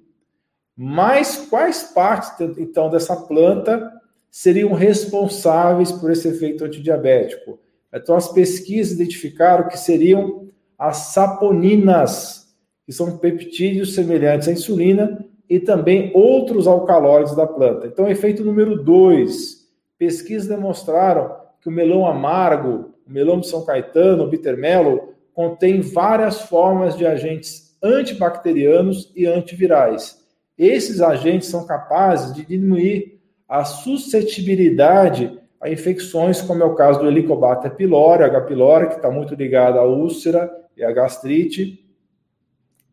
Mas 0.75 1.37
quais 1.51 1.83
partes, 1.83 2.33
então, 2.59 2.89
dessa 2.89 3.15
planta 3.15 3.93
seriam 4.31 4.73
responsáveis 4.73 5.93
por 5.93 6.11
esse 6.11 6.27
efeito 6.29 6.65
antidiabético? 6.65 7.61
Então, 7.93 8.17
as 8.17 8.33
pesquisas 8.33 8.95
identificaram 8.95 9.69
que 9.69 9.79
seriam 9.79 10.49
as 10.79 10.97
saponinas, 11.13 12.57
que 12.87 12.93
são 12.93 13.19
peptídeos 13.19 13.95
semelhantes 13.95 14.49
à 14.49 14.53
insulina, 14.53 15.23
e 15.53 15.61
também 15.61 16.11
outros 16.15 16.67
alcaloides 16.67 17.37
da 17.37 17.47
planta. 17.47 17.87
Então, 17.87 18.09
efeito 18.09 18.43
número 18.43 18.83
dois: 18.83 19.69
pesquisas 19.99 20.49
demonstraram 20.49 21.37
que 21.61 21.69
o 21.69 21.71
melão 21.71 22.07
amargo, 22.07 22.95
o 23.07 23.13
melão 23.13 23.39
de 23.39 23.47
São 23.47 23.63
Caetano, 23.63 24.25
o 24.25 24.29
bittermelo, 24.29 25.13
contém 25.35 25.83
várias 25.83 26.41
formas 26.41 26.97
de 26.97 27.05
agentes 27.05 27.77
antibacterianos 27.83 29.13
e 29.15 29.27
antivirais. 29.27 30.25
Esses 30.57 31.03
agentes 31.03 31.49
são 31.51 31.67
capazes 31.67 32.35
de 32.35 32.47
diminuir 32.47 33.21
a 33.47 33.63
suscetibilidade 33.63 35.39
a 35.61 35.69
infecções, 35.69 36.41
como 36.41 36.63
é 36.63 36.67
o 36.67 36.75
caso 36.75 37.01
do 37.01 37.07
Helicobacter 37.07 37.77
pylori, 37.77 38.25
H. 38.25 38.41
pylori, 38.41 38.89
que 38.89 38.95
está 38.95 39.11
muito 39.11 39.35
ligado 39.35 39.79
à 39.79 39.85
úlcera 39.85 40.51
e 40.75 40.83
à 40.83 40.91
gastrite, 40.91 41.87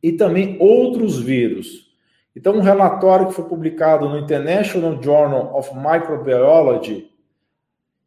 e 0.04 0.12
também 0.12 0.58
outros 0.60 1.18
vírus. 1.18 1.89
Então, 2.40 2.56
um 2.56 2.62
relatório 2.62 3.28
que 3.28 3.34
foi 3.34 3.44
publicado 3.44 4.08
no 4.08 4.18
International 4.18 4.98
Journal 5.04 5.54
of 5.54 5.72
Microbiology, 5.76 7.12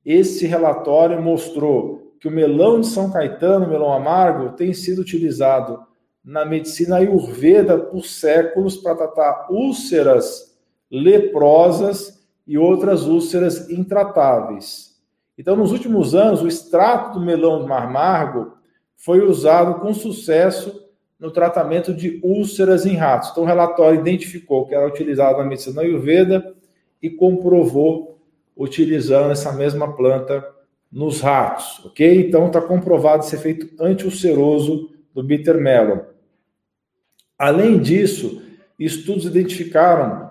esse 0.06 0.46
relatório 0.46 1.20
mostrou 1.20 2.14
que 2.18 2.28
o 2.28 2.30
melão 2.30 2.80
de 2.80 2.86
São 2.86 3.12
Caetano, 3.12 3.68
melão 3.68 3.92
amargo, 3.92 4.56
tem 4.56 4.72
sido 4.72 5.02
utilizado 5.02 5.82
na 6.24 6.46
medicina 6.46 6.96
ayurveda 6.96 7.76
por 7.76 8.06
séculos 8.06 8.78
para 8.78 8.94
tratar 8.94 9.48
úlceras 9.50 10.58
leprosas 10.90 12.26
e 12.46 12.56
outras 12.56 13.06
úlceras 13.06 13.68
intratáveis. 13.68 14.98
Então, 15.36 15.54
nos 15.54 15.72
últimos 15.72 16.14
anos, 16.14 16.40
o 16.40 16.48
extrato 16.48 17.18
do 17.18 17.24
melão 17.26 17.66
de 17.66 17.70
amargo 17.70 18.54
foi 18.96 19.20
usado 19.20 19.78
com 19.80 19.92
sucesso 19.92 20.81
no 21.22 21.30
tratamento 21.30 21.94
de 21.94 22.18
úlceras 22.20 22.84
em 22.84 22.96
ratos. 22.96 23.30
Então, 23.30 23.44
o 23.44 23.46
relatório 23.46 24.00
identificou 24.00 24.66
que 24.66 24.74
era 24.74 24.84
utilizado 24.84 25.38
na 25.38 25.44
medicina 25.44 25.82
ayurveda 25.82 26.52
e 27.00 27.08
comprovou 27.08 28.18
utilizando 28.56 29.30
essa 29.30 29.52
mesma 29.52 29.94
planta 29.94 30.44
nos 30.90 31.20
ratos, 31.20 31.80
ok? 31.86 32.26
Então, 32.26 32.48
está 32.48 32.60
comprovado 32.60 33.22
esse 33.22 33.36
efeito 33.36 33.70
antiulceroso 33.80 34.90
do 35.14 35.22
bitter 35.22 35.58
melon. 35.58 36.00
Além 37.38 37.78
disso, 37.78 38.42
estudos 38.76 39.24
identificaram 39.24 40.28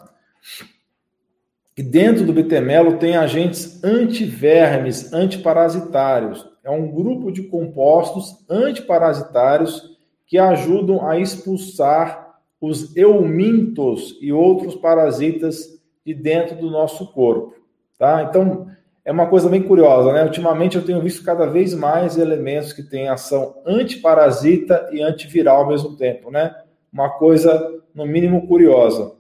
que 1.74 1.82
dentro 1.82 2.26
do 2.26 2.34
bitemelo 2.34 2.98
tem 2.98 3.16
agentes 3.16 3.82
antivermes, 3.82 5.14
antiparasitários. 5.14 6.46
É 6.66 6.70
um 6.70 6.92
grupo 6.92 7.32
de 7.32 7.44
compostos 7.44 8.46
antiparasitários 8.50 9.92
que 10.32 10.38
ajudam 10.38 11.06
a 11.06 11.20
expulsar 11.20 12.38
os 12.62 12.96
eumintos 12.96 14.18
e 14.22 14.32
outros 14.32 14.76
parasitas 14.76 15.78
de 16.06 16.14
dentro 16.14 16.56
do 16.56 16.72
nosso 16.72 17.12
corpo. 17.12 17.54
Tá? 18.00 18.24
Então, 18.24 18.68
é 19.04 19.12
uma 19.12 19.28
coisa 19.28 19.50
bem 19.50 19.62
curiosa, 19.62 20.14
né? 20.14 20.24
Ultimamente 20.24 20.78
eu 20.78 20.86
tenho 20.86 21.02
visto 21.02 21.22
cada 21.26 21.48
vez 21.48 21.74
mais 21.74 22.18
elementos 22.18 22.72
que 22.72 22.82
têm 22.82 23.10
ação 23.10 23.58
antiparasita 23.66 24.88
e 24.94 25.02
antiviral 25.02 25.64
ao 25.64 25.68
mesmo 25.68 25.98
tempo, 25.98 26.32
né? 26.32 26.56
Uma 26.94 27.10
coisa, 27.10 27.82
no 27.94 28.06
mínimo, 28.06 28.48
curiosa. 28.48 29.12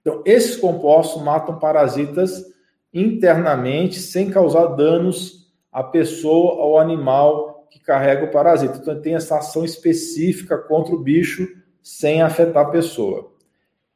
Então, 0.00 0.22
esses 0.24 0.56
compostos 0.56 1.22
matam 1.22 1.58
parasitas 1.58 2.42
internamente, 2.90 4.00
sem 4.00 4.30
causar 4.30 4.68
danos 4.76 5.52
à 5.70 5.82
pessoa 5.82 6.54
ou 6.54 6.78
animal 6.78 7.55
que 7.70 7.80
carrega 7.80 8.24
o 8.24 8.30
parasita. 8.30 8.78
Então, 8.78 9.00
tem 9.00 9.14
essa 9.14 9.38
ação 9.38 9.64
específica 9.64 10.56
contra 10.56 10.94
o 10.94 11.02
bicho 11.02 11.48
sem 11.82 12.22
afetar 12.22 12.66
a 12.66 12.70
pessoa. 12.70 13.32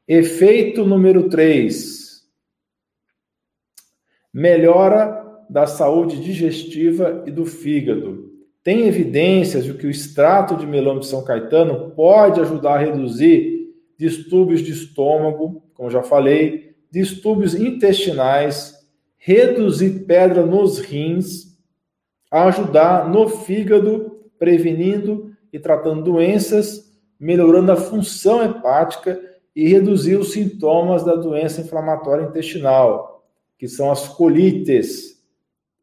Efeito 0.06 0.84
número 0.84 1.28
3 1.28 2.00
melhora 4.32 5.20
da 5.48 5.66
saúde 5.66 6.22
digestiva 6.22 7.24
e 7.26 7.30
do 7.30 7.44
fígado. 7.44 8.30
Tem 8.62 8.86
evidências 8.86 9.64
de 9.64 9.74
que 9.74 9.86
o 9.86 9.90
extrato 9.90 10.56
de 10.56 10.66
melão 10.66 10.98
de 10.98 11.06
São 11.06 11.24
Caetano 11.24 11.90
pode 11.90 12.40
ajudar 12.40 12.74
a 12.74 12.78
reduzir 12.78 13.74
distúrbios 13.98 14.60
de 14.60 14.72
estômago, 14.72 15.62
como 15.74 15.90
já 15.90 16.02
falei, 16.02 16.74
distúrbios 16.90 17.54
intestinais, 17.54 18.74
reduzir 19.16 20.04
pedra 20.06 20.46
nos 20.46 20.78
rins, 20.78 21.49
ajudar 22.30 23.08
no 23.08 23.28
fígado, 23.28 24.20
prevenindo 24.38 25.32
e 25.52 25.58
tratando 25.58 26.02
doenças, 26.02 26.90
melhorando 27.18 27.72
a 27.72 27.76
função 27.76 28.42
hepática 28.42 29.20
e 29.54 29.68
reduzir 29.68 30.16
os 30.16 30.32
sintomas 30.32 31.04
da 31.04 31.16
doença 31.16 31.60
inflamatória 31.60 32.24
intestinal 32.24 33.10
que 33.60 33.68
são 33.68 33.90
as 33.90 34.08
colites, 34.08 35.22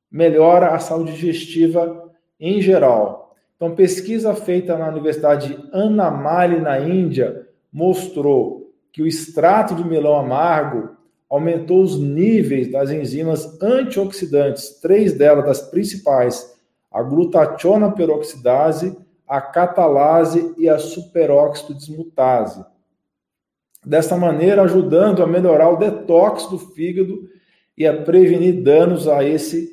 melhora 0.10 0.70
a 0.70 0.80
saúde 0.80 1.14
digestiva 1.14 2.12
em 2.40 2.60
geral. 2.60 3.36
Então, 3.56 3.76
pesquisa 3.76 4.34
feita 4.34 4.76
na 4.76 4.90
Universidade 4.90 5.50
de 5.50 5.70
Anamali, 5.72 6.60
na 6.60 6.80
Índia, 6.80 7.48
mostrou 7.72 8.74
que 8.92 9.04
o 9.04 9.06
extrato 9.06 9.76
de 9.76 9.84
melão 9.84 10.18
amargo 10.18 10.97
aumentou 11.30 11.82
os 11.82 12.00
níveis 12.00 12.72
das 12.72 12.90
enzimas 12.90 13.62
antioxidantes, 13.62 14.80
três 14.80 15.14
delas, 15.18 15.46
das 15.46 15.62
principais, 15.62 16.56
a 16.92 17.04
glutationa 17.04 17.92
peroxidase, 17.92 18.98
a 19.28 19.42
catalase 19.42 20.54
e 20.58 20.70
a 20.70 20.80
superóxido 20.80 21.74
dismutase. 21.74 22.64
Dessa 23.86 24.16
maneira, 24.16 24.62
ajudando 24.64 25.22
a 25.22 25.28
melhorar 25.28 25.70
o 25.70 25.78
detox 25.78 26.46
do 26.48 26.58
fígado 26.58 27.30
e 27.78 27.86
a 27.86 28.02
prevenir 28.02 28.64
danos 28.64 29.08
a 29.08 29.24
esse 29.24 29.72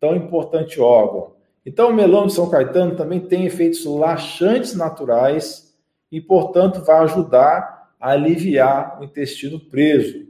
tão 0.00 0.14
importante 0.14 0.80
órgão. 0.80 1.34
Então, 1.64 1.90
o 1.90 1.94
melão 1.94 2.26
de 2.26 2.32
São 2.32 2.48
Caetano 2.50 2.94
também 2.94 3.20
tem 3.20 3.46
efeitos 3.46 3.84
laxantes 3.84 4.74
naturais 4.74 5.74
e, 6.12 6.20
portanto, 6.20 6.84
vai 6.84 6.98
ajudar 7.04 7.92
a 7.98 8.10
aliviar 8.10 9.00
o 9.00 9.04
intestino 9.04 9.58
preso. 9.58 10.26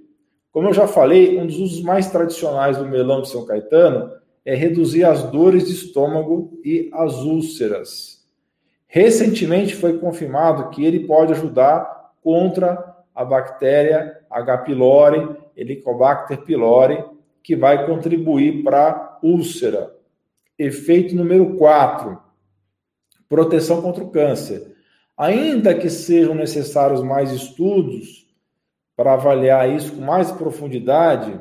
Como 0.57 0.69
eu 0.69 0.73
já 0.73 0.89
falei, 0.89 1.39
um 1.39 1.47
dos 1.47 1.59
usos 1.59 1.83
mais 1.83 2.11
tradicionais 2.11 2.79
do 2.79 2.89
melão 2.89 3.21
de 3.21 3.29
São 3.29 3.45
Caetano 3.45 4.11
é 4.43 4.55
reduzir 4.55 5.05
as 5.05 5.23
dores 5.25 5.67
de 5.67 5.75
estômago 5.75 6.59
e 6.65 6.89
as 6.95 7.13
úlceras. 7.17 8.27
Recentemente 8.87 9.75
foi 9.75 9.99
confirmado 9.99 10.71
que 10.71 10.83
ele 10.83 11.01
pode 11.01 11.35
ajudar 11.35 12.11
contra 12.23 12.97
a 13.15 13.23
bactéria 13.23 14.19
H. 14.31 14.57
pylori, 14.63 15.29
Helicobacter 15.55 16.39
pylori, 16.39 17.05
que 17.43 17.55
vai 17.55 17.85
contribuir 17.85 18.63
para 18.65 19.19
úlcera. 19.23 19.95
Efeito 20.59 21.15
número 21.15 21.55
4, 21.57 22.19
proteção 23.29 23.83
contra 23.83 24.03
o 24.03 24.11
câncer. 24.11 24.75
Ainda 25.19 25.75
que 25.75 25.91
sejam 25.91 26.35
necessários 26.35 27.03
mais 27.03 27.31
estudos 27.31 28.26
para 28.97 29.13
avaliar 29.13 29.71
isso 29.71 29.93
com 29.93 30.01
mais 30.01 30.33
profundidade, 30.33 31.39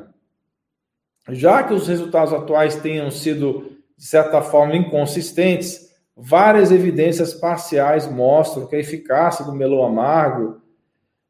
já 1.30 1.62
que 1.64 1.72
os 1.72 1.88
resultados 1.88 2.32
atuais 2.32 2.76
tenham 2.76 3.10
sido, 3.10 3.72
de 3.96 4.04
certa 4.04 4.42
forma, 4.42 4.76
inconsistentes, 4.76 5.90
várias 6.14 6.70
evidências 6.70 7.34
parciais 7.34 8.10
mostram 8.10 8.66
que 8.66 8.76
a 8.76 8.80
eficácia 8.80 9.44
do 9.44 9.54
melão 9.54 9.82
amargo 9.82 10.60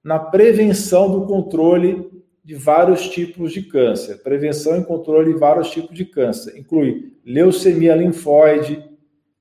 na 0.03 0.19
prevenção 0.19 1.11
do 1.11 1.27
controle 1.27 2.11
de 2.45 2.55
vários 2.55 3.09
tipos 3.09 3.53
de 3.53 3.62
câncer, 3.62 4.23
prevenção 4.23 4.79
e 4.79 4.85
controle 4.85 5.33
de 5.33 5.39
vários 5.39 5.71
tipos 5.71 5.97
de 5.97 6.05
câncer, 6.05 6.57
inclui 6.57 7.12
leucemia 7.25 7.97
linfóide, 7.97 8.85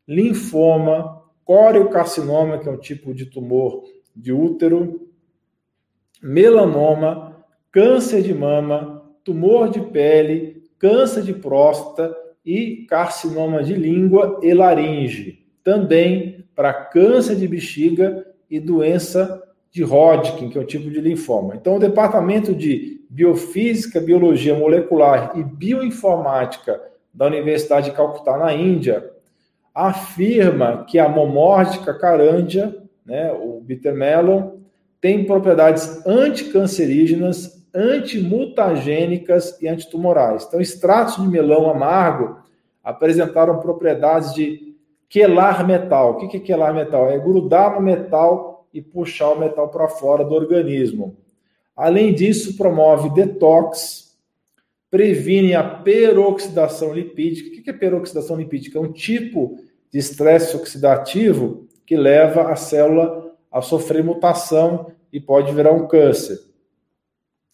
linfoma, 0.08 1.22
coriocarcinoma, 1.44 2.58
que 2.58 2.68
é 2.68 2.72
um 2.72 2.80
tipo 2.80 3.14
de 3.14 3.28
tumor 3.28 3.84
de 4.16 4.34
útero, 4.34 5.05
melanoma, 6.26 7.38
câncer 7.72 8.24
de 8.24 8.34
mama, 8.34 9.04
tumor 9.24 9.70
de 9.70 9.80
pele, 9.80 10.64
câncer 10.80 11.22
de 11.22 11.34
próstata 11.34 12.16
e 12.44 12.86
carcinoma 12.90 13.64
de 13.64 13.76
língua 13.76 14.40
e 14.42 14.54
laringe. 14.54 15.46
Também 15.64 16.46
para 16.56 16.74
câncer 16.74 17.36
de 17.36 17.48
bexiga 17.48 18.26
e 18.50 18.60
doença 18.60 19.44
de 19.72 19.84
Hodgkin, 19.84 20.50
que 20.50 20.58
é 20.58 20.62
um 20.62 20.66
tipo 20.66 20.90
de 20.90 21.00
linfoma. 21.00 21.56
Então, 21.56 21.76
o 21.76 21.80
departamento 21.80 22.56
de 22.56 23.02
Biofísica, 23.10 24.00
Biologia 24.00 24.56
Molecular 24.56 25.34
e 25.38 25.44
Bioinformática 25.44 26.82
da 27.14 27.28
Universidade 27.28 27.90
de 27.90 27.96
Calcutá, 27.96 28.38
na 28.38 28.54
Índia, 28.54 29.12
afirma 29.74 30.86
que 30.86 30.98
a 30.98 31.08
Momórdica 31.08 31.94
carandia, 31.94 32.76
né, 33.06 33.32
o 33.32 33.62
bittermelon, 33.62 34.65
tem 35.06 35.24
propriedades 35.24 36.04
anticancerígenas, 36.04 37.64
antimutagênicas 37.72 39.56
e 39.62 39.68
antitumorais. 39.68 40.46
Então, 40.48 40.60
extratos 40.60 41.22
de 41.22 41.30
melão 41.30 41.70
amargo 41.70 42.40
apresentaram 42.84 43.60
propriedades 43.60 44.34
de 44.34 44.76
quelar 45.08 45.64
metal. 45.68 46.14
O 46.14 46.28
que 46.28 46.38
é 46.38 46.40
quelar 46.40 46.74
metal? 46.74 47.08
É 47.08 47.20
grudar 47.20 47.76
no 47.76 47.82
metal 47.82 48.68
e 48.74 48.82
puxar 48.82 49.30
o 49.30 49.40
metal 49.40 49.70
para 49.70 49.88
fora 49.88 50.26
do 50.26 50.34
organismo. 50.34 51.16
Além 51.78 52.12
disso, 52.12 52.58
promove 52.58 53.12
detox, 53.12 54.18
previne 54.90 55.54
a 55.54 55.64
peroxidação 55.64 56.92
lipídica. 56.92 57.50
O 57.50 57.62
que 57.62 57.70
é 57.70 57.74
peroxidação 57.74 58.38
lipídica? 58.38 58.80
É 58.80 58.82
um 58.82 58.92
tipo 58.92 59.56
de 59.92 60.00
estresse 60.00 60.56
oxidativo 60.56 61.68
que 61.86 61.96
leva 61.96 62.52
a 62.52 62.56
célula 62.56 63.25
a 63.56 63.62
sofrer 63.62 64.04
mutação 64.04 64.88
e 65.14 65.18
pode 65.18 65.54
virar 65.54 65.72
um 65.72 65.88
câncer. 65.88 66.38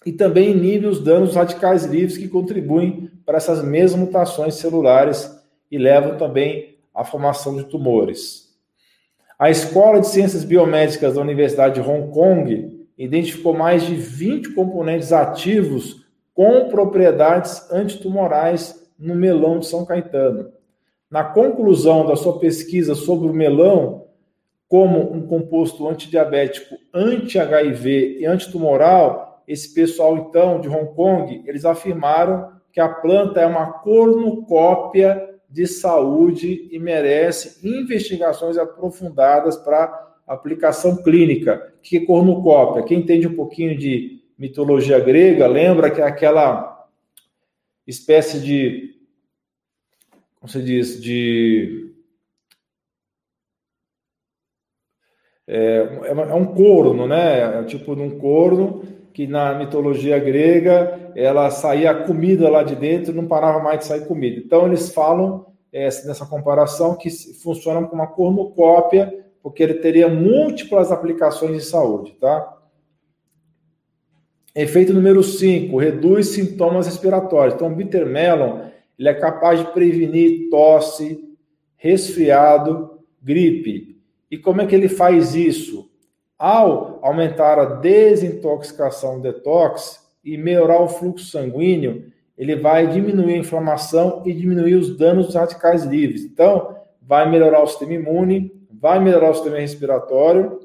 E 0.04 0.12
também 0.12 0.50
inibe 0.50 0.88
os 0.88 1.00
danos 1.00 1.36
radicais 1.36 1.86
livres 1.86 2.18
que 2.18 2.28
contribuem 2.28 3.12
para 3.24 3.38
essas 3.38 3.64
mesmas 3.64 4.00
mutações 4.00 4.56
celulares 4.56 5.32
e 5.70 5.78
levam 5.78 6.18
também 6.18 6.80
à 6.92 7.04
formação 7.04 7.56
de 7.56 7.66
tumores. 7.66 8.50
A 9.38 9.52
Escola 9.52 10.00
de 10.00 10.08
Ciências 10.08 10.44
Biomédicas 10.44 11.14
da 11.14 11.22
Universidade 11.22 11.76
de 11.76 11.88
Hong 11.88 12.12
Kong 12.12 12.88
identificou 12.98 13.54
mais 13.54 13.84
de 13.84 13.94
20 13.94 14.56
componentes 14.56 15.14
ativos 15.14 16.04
com 16.34 16.68
propriedades 16.68 17.72
antitumorais 17.72 18.90
no 18.98 19.14
melão 19.14 19.60
de 19.60 19.68
São 19.68 19.86
Caetano. 19.86 20.52
Na 21.12 21.24
conclusão 21.24 22.08
da 22.08 22.16
sua 22.16 22.40
pesquisa 22.40 22.96
sobre 22.96 23.28
o 23.28 23.34
melão 23.34 24.01
como 24.72 25.14
um 25.14 25.28
composto 25.28 25.86
antidiabético, 25.86 26.78
anti-HIV 26.94 28.20
e 28.22 28.26
antitumoral, 28.26 29.44
esse 29.46 29.74
pessoal 29.74 30.16
então 30.16 30.62
de 30.62 30.70
Hong 30.70 30.96
Kong, 30.96 31.44
eles 31.46 31.66
afirmaram 31.66 32.54
que 32.72 32.80
a 32.80 32.88
planta 32.88 33.42
é 33.42 33.46
uma 33.46 33.74
cornucópia 33.74 35.30
de 35.50 35.68
saúde 35.68 36.70
e 36.72 36.80
merece 36.80 37.68
investigações 37.68 38.58
aprofundadas 38.58 39.58
para 39.58 40.14
aplicação 40.26 41.04
clínica. 41.04 41.74
Que 41.84 41.98
é 41.98 42.06
cornucópia? 42.06 42.84
Quem 42.84 43.00
entende 43.00 43.28
um 43.28 43.36
pouquinho 43.36 43.78
de 43.78 44.22
mitologia 44.38 45.02
grega, 45.02 45.48
lembra 45.48 45.92
que 45.92 46.00
é 46.00 46.06
aquela 46.06 46.88
espécie 47.86 48.40
de 48.40 48.96
como 50.40 50.50
se 50.50 50.64
diz, 50.64 51.00
de 51.00 51.91
é, 55.54 56.00
é, 56.04 56.12
é 56.12 56.34
um 56.34 56.46
corno, 56.46 57.06
né? 57.06 57.60
É 57.60 57.64
tipo 57.64 57.94
de 57.94 58.02
um 58.02 58.18
corno 58.18 58.84
que 59.14 59.28
na 59.28 59.54
mitologia 59.54 60.18
grega 60.18 61.12
ela 61.14 61.52
saía 61.52 61.94
comida 61.94 62.50
lá 62.50 62.64
de 62.64 62.74
dentro, 62.74 63.14
não 63.14 63.28
parava 63.28 63.60
mais 63.60 63.80
de 63.80 63.86
sair 63.86 64.08
comida. 64.08 64.40
Então 64.40 64.66
eles 64.66 64.94
falam 64.94 65.48
é, 65.74 65.84
nessa 65.84 66.26
comparação 66.26 66.96
que 66.96 67.10
funciona 67.44 67.86
como 67.86 68.02
uma 68.02 68.08
cornucópia, 68.08 69.14
porque 69.44 69.62
ele 69.62 69.74
teria 69.76 70.08
múltiplas 70.08 70.90
aplicações 70.90 71.58
de 71.58 71.66
saúde, 71.66 72.14
tá? 72.14 72.58
Efeito 74.56 74.94
número 74.94 75.22
5, 75.22 75.78
reduz 75.78 76.28
sintomas 76.28 76.86
respiratórios. 76.86 77.56
Então, 77.56 77.68
o 77.68 77.76
bittermelon 77.76 78.70
ele 79.00 79.10
é 79.10 79.14
capaz 79.14 79.60
de 79.60 79.66
prevenir 79.72 80.50
tosse, 80.50 81.20
resfriado, 81.76 83.00
gripe. 83.22 84.01
E 84.32 84.38
como 84.38 84.62
é 84.62 84.66
que 84.66 84.74
ele 84.74 84.88
faz 84.88 85.36
isso? 85.36 85.92
Ao 86.40 87.00
aumentar 87.04 87.60
a 87.60 87.66
desintoxicação 87.66 89.20
detox 89.20 90.10
e 90.24 90.38
melhorar 90.38 90.82
o 90.82 90.88
fluxo 90.88 91.26
sanguíneo, 91.26 92.06
ele 92.38 92.56
vai 92.56 92.88
diminuir 92.88 93.34
a 93.34 93.38
inflamação 93.38 94.24
e 94.26 94.34
diminuir 94.34 94.76
os 94.76 94.98
danos 94.98 95.28
dos 95.28 95.36
radicais 95.36 95.84
livres. 95.84 96.24
Então, 96.24 96.78
vai 97.02 97.30
melhorar 97.30 97.62
o 97.62 97.68
sistema 97.68 97.94
imune, 97.94 98.52
vai 98.72 99.00
melhorar 99.00 99.32
o 99.32 99.34
sistema 99.36 99.58
respiratório. 99.60 100.62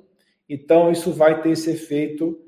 Então, 0.49 0.91
isso 0.93 1.13
vai 1.13 1.43
ter 1.43 1.51
esse 1.51 1.71
efeito 1.71 2.39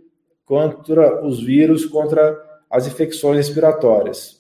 contra 0.47 1.27
os 1.27 1.43
vírus, 1.43 1.85
contra 1.85 2.39
as 2.71 2.87
infecções 2.87 3.37
respiratórias. 3.37 4.38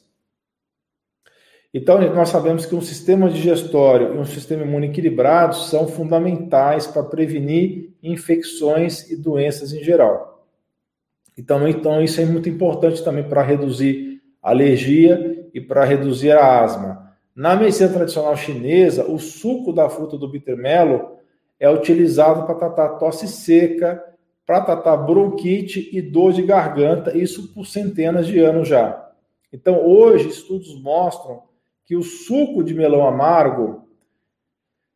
Então, 1.80 2.00
nós 2.12 2.30
sabemos 2.30 2.66
que 2.66 2.74
um 2.74 2.80
sistema 2.80 3.30
digestório 3.30 4.12
e 4.12 4.18
um 4.18 4.24
sistema 4.24 4.64
imune 4.64 4.88
equilibrados 4.88 5.70
são 5.70 5.86
fundamentais 5.86 6.88
para 6.88 7.04
prevenir 7.04 7.94
infecções 8.02 9.08
e 9.08 9.16
doenças 9.16 9.72
em 9.72 9.84
geral. 9.84 10.44
Então, 11.38 11.68
então 11.68 12.02
isso 12.02 12.20
é 12.20 12.24
muito 12.24 12.48
importante 12.48 13.04
também 13.04 13.22
para 13.22 13.42
reduzir 13.42 14.20
alergia 14.42 15.48
e 15.54 15.60
para 15.60 15.84
reduzir 15.84 16.32
a 16.32 16.64
asma. 16.64 17.12
Na 17.32 17.54
medicina 17.54 17.90
tradicional 17.90 18.36
chinesa, 18.36 19.08
o 19.08 19.16
suco 19.20 19.72
da 19.72 19.88
fruta 19.88 20.18
do 20.18 20.28
bittermelo 20.28 21.12
é 21.60 21.70
utilizado 21.70 22.44
para 22.44 22.56
tratar 22.56 22.88
tosse 22.98 23.28
seca, 23.28 24.02
para 24.44 24.62
tratar 24.62 24.96
bronquite 24.96 25.88
e 25.92 26.02
dor 26.02 26.32
de 26.32 26.42
garganta, 26.42 27.16
isso 27.16 27.54
por 27.54 27.66
centenas 27.66 28.26
de 28.26 28.40
anos 28.40 28.66
já. 28.66 29.12
Então, 29.52 29.86
hoje, 29.86 30.28
estudos 30.28 30.74
mostram 30.82 31.46
que 31.88 31.96
o 31.96 32.02
suco 32.02 32.62
de 32.62 32.74
melão 32.74 33.08
amargo, 33.08 33.88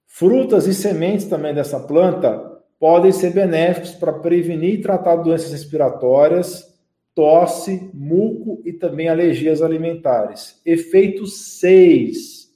frutas 0.06 0.66
e 0.66 0.74
sementes 0.74 1.24
também 1.24 1.54
dessa 1.54 1.80
planta, 1.80 2.60
podem 2.78 3.10
ser 3.10 3.32
benéficos 3.32 3.92
para 3.92 4.12
prevenir 4.12 4.74
e 4.74 4.80
tratar 4.82 5.16
doenças 5.16 5.50
respiratórias, 5.52 6.78
tosse, 7.14 7.90
muco 7.94 8.60
e 8.66 8.74
também 8.74 9.08
alergias 9.08 9.62
alimentares. 9.62 10.60
Efeito 10.66 11.26
6. 11.26 12.50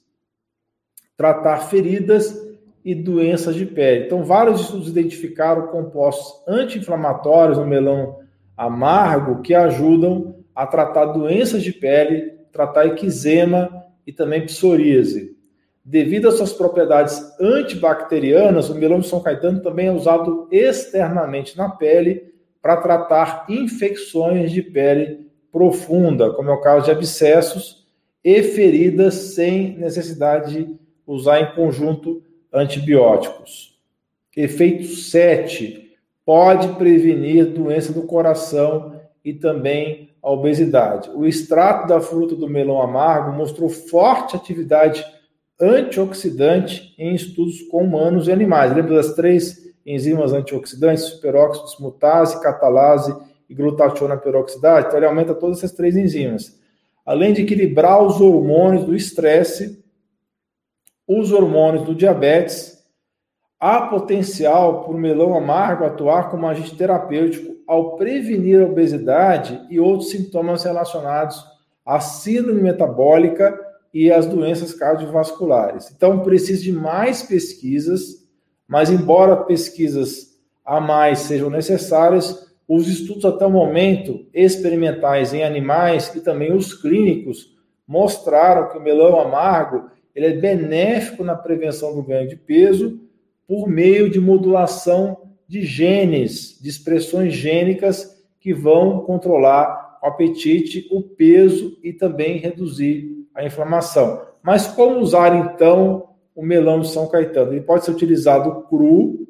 Tratar 1.15 1.61
feridas 1.61 2.39
e 2.85 2.93
doenças 2.93 3.55
de 3.55 3.65
pele. 3.65 4.05
Então, 4.05 4.23
vários 4.23 4.61
estudos 4.61 4.89
identificaram 4.89 5.69
compostos 5.69 6.43
anti-inflamatórios 6.47 7.57
no 7.57 7.65
melão 7.65 8.19
amargo 8.55 9.41
que 9.41 9.55
ajudam 9.55 10.35
a 10.53 10.67
tratar 10.67 11.05
doenças 11.07 11.63
de 11.63 11.73
pele, 11.73 12.37
tratar 12.51 12.85
eczema 12.85 13.76
e 14.07 14.13
também 14.13 14.45
psoríase. 14.45 15.35
Devido 15.83 16.29
às 16.29 16.35
suas 16.35 16.53
propriedades 16.53 17.21
antibacterianas, 17.39 18.69
o 18.69 18.75
melão 18.75 19.01
de 19.01 19.07
São 19.07 19.21
Caetano 19.21 19.61
também 19.61 19.87
é 19.87 19.91
usado 19.91 20.47
externamente 20.49 21.57
na 21.57 21.69
pele 21.69 22.33
para 22.61 22.77
tratar 22.77 23.45
infecções 23.49 24.51
de 24.51 24.61
pele 24.61 25.27
profunda, 25.51 26.31
como 26.31 26.49
é 26.49 26.53
o 26.53 26.61
caso 26.61 26.85
de 26.85 26.91
abscessos 26.91 27.85
e 28.23 28.43
feridas 28.43 29.13
sem 29.13 29.77
necessidade 29.77 30.63
de 30.63 30.75
usar 31.05 31.39
em 31.39 31.55
conjunto 31.55 32.21
antibióticos. 32.51 33.77
Efeito 34.35 34.85
7. 34.87 35.95
Pode 36.25 36.67
prevenir 36.75 37.45
doença 37.45 37.93
do 37.93 38.03
coração 38.03 38.99
e 39.23 39.33
também 39.33 40.06
a 40.27 40.31
obesidade. 40.31 41.09
O 41.11 41.25
extrato 41.25 41.87
da 41.87 42.01
fruta 42.01 42.35
do 42.35 42.49
melão 42.49 42.81
amargo 42.81 43.31
mostrou 43.31 43.69
forte 43.69 44.35
atividade 44.35 45.05
antioxidante 45.57 46.93
em 46.97 47.15
estudos 47.15 47.61
com 47.61 47.85
humanos 47.85 48.27
e 48.27 48.31
animais. 48.33 48.75
Lembra 48.75 48.95
das 48.95 49.13
três 49.13 49.73
enzimas 49.85 50.33
antioxidantes, 50.33 51.05
superóxido, 51.05 51.67
dismutase, 51.67 52.41
catalase 52.41 53.15
e 53.49 53.55
glutationa 53.55 54.17
peroxidase? 54.17 54.87
Então, 54.87 54.99
ele 54.99 55.05
aumenta 55.05 55.33
todas 55.33 55.59
essas 55.59 55.71
três 55.71 55.95
enzimas. 55.95 56.59
Além 57.05 57.31
de 57.31 57.43
equilibrar 57.43 58.03
os 58.03 58.19
hormônios 58.19 58.83
do 58.83 58.93
estresse, 58.93 59.81
os 61.07 61.31
hormônios 61.31 61.85
do 61.85 61.95
diabetes, 61.95 62.83
há 63.57 63.83
potencial 63.83 64.83
para 64.83 64.93
o 64.93 64.97
melão 64.97 65.37
amargo 65.37 65.85
atuar 65.85 66.29
como 66.29 66.45
agente 66.45 66.75
terapêutico 66.75 67.56
ao 67.67 67.97
prevenir 67.97 68.61
a 68.61 68.65
obesidade 68.65 69.61
e 69.69 69.79
outros 69.79 70.09
sintomas 70.09 70.63
relacionados 70.63 71.43
à 71.85 71.99
síndrome 71.99 72.61
metabólica 72.61 73.59
e 73.93 74.11
às 74.11 74.25
doenças 74.25 74.73
cardiovasculares. 74.73 75.91
Então, 75.95 76.21
precisa 76.21 76.63
de 76.63 76.71
mais 76.71 77.21
pesquisas, 77.23 78.25
mas 78.67 78.89
embora 78.89 79.43
pesquisas 79.43 80.37
a 80.65 80.79
mais 80.79 81.19
sejam 81.19 81.49
necessárias, 81.49 82.47
os 82.67 82.87
estudos 82.87 83.25
até 83.25 83.45
o 83.45 83.51
momento 83.51 84.25
experimentais 84.33 85.33
em 85.33 85.43
animais 85.43 86.13
e 86.15 86.21
também 86.21 86.53
os 86.53 86.73
clínicos 86.73 87.55
mostraram 87.87 88.69
que 88.69 88.77
o 88.77 88.81
melão 88.81 89.19
amargo 89.19 89.89
ele 90.13 90.25
é 90.25 90.33
benéfico 90.33 91.23
na 91.23 91.35
prevenção 91.35 91.95
do 91.95 92.03
ganho 92.03 92.27
de 92.27 92.35
peso 92.35 92.99
por 93.47 93.67
meio 93.69 94.09
de 94.09 94.19
modulação 94.19 95.26
de 95.47 95.65
genes, 95.65 96.59
de 96.61 96.69
expressões 96.69 97.33
gênicas 97.33 98.17
que 98.39 98.53
vão 98.53 99.01
controlar 99.01 99.99
o 100.03 100.07
apetite, 100.07 100.87
o 100.91 101.01
peso 101.01 101.77
e 101.83 101.93
também 101.93 102.37
reduzir 102.37 103.25
a 103.33 103.45
inflamação. 103.45 104.25
Mas 104.43 104.67
como 104.67 104.99
usar 104.99 105.35
então 105.35 106.09
o 106.35 106.43
melão 106.43 106.81
de 106.81 106.89
São 106.89 107.07
Caetano? 107.07 107.53
Ele 107.53 107.61
pode 107.61 107.85
ser 107.85 107.91
utilizado 107.91 108.63
cru, 108.63 109.27